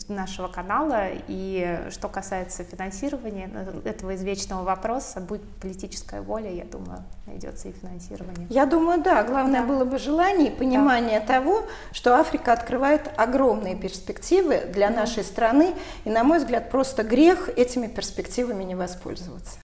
нашего 0.08 0.48
канала. 0.48 1.08
И 1.28 1.86
что 1.90 2.08
касается 2.08 2.64
финансирования 2.64 3.50
этого 3.84 4.14
извечного 4.14 4.64
вопроса, 4.64 5.20
будет 5.20 5.42
политическая 5.60 6.20
воля, 6.20 6.50
я 6.50 6.64
думаю, 6.64 7.04
найдется 7.26 7.68
и 7.68 7.72
финансирование. 7.72 8.46
Я 8.50 8.66
думаю, 8.66 9.02
да. 9.02 9.22
Главное 9.24 9.62
да. 9.62 9.66
было 9.66 9.84
бы 9.84 9.98
желание 9.98 10.48
и 10.48 10.56
понимание 10.56 11.20
да. 11.20 11.26
того, 11.26 11.62
что 11.92 12.16
Африка 12.16 12.52
открывает 12.52 13.10
огромные 13.16 13.76
перспективы 13.76 14.62
для 14.72 14.90
да. 14.90 14.96
нашей 14.96 15.24
страны. 15.24 15.74
И, 16.04 16.10
на 16.10 16.24
мой 16.24 16.38
взгляд, 16.38 16.70
просто 16.70 17.02
грех 17.02 17.48
этими 17.56 17.86
перспективами 17.86 18.64
не 18.64 18.74
воспользоваться. 18.74 19.58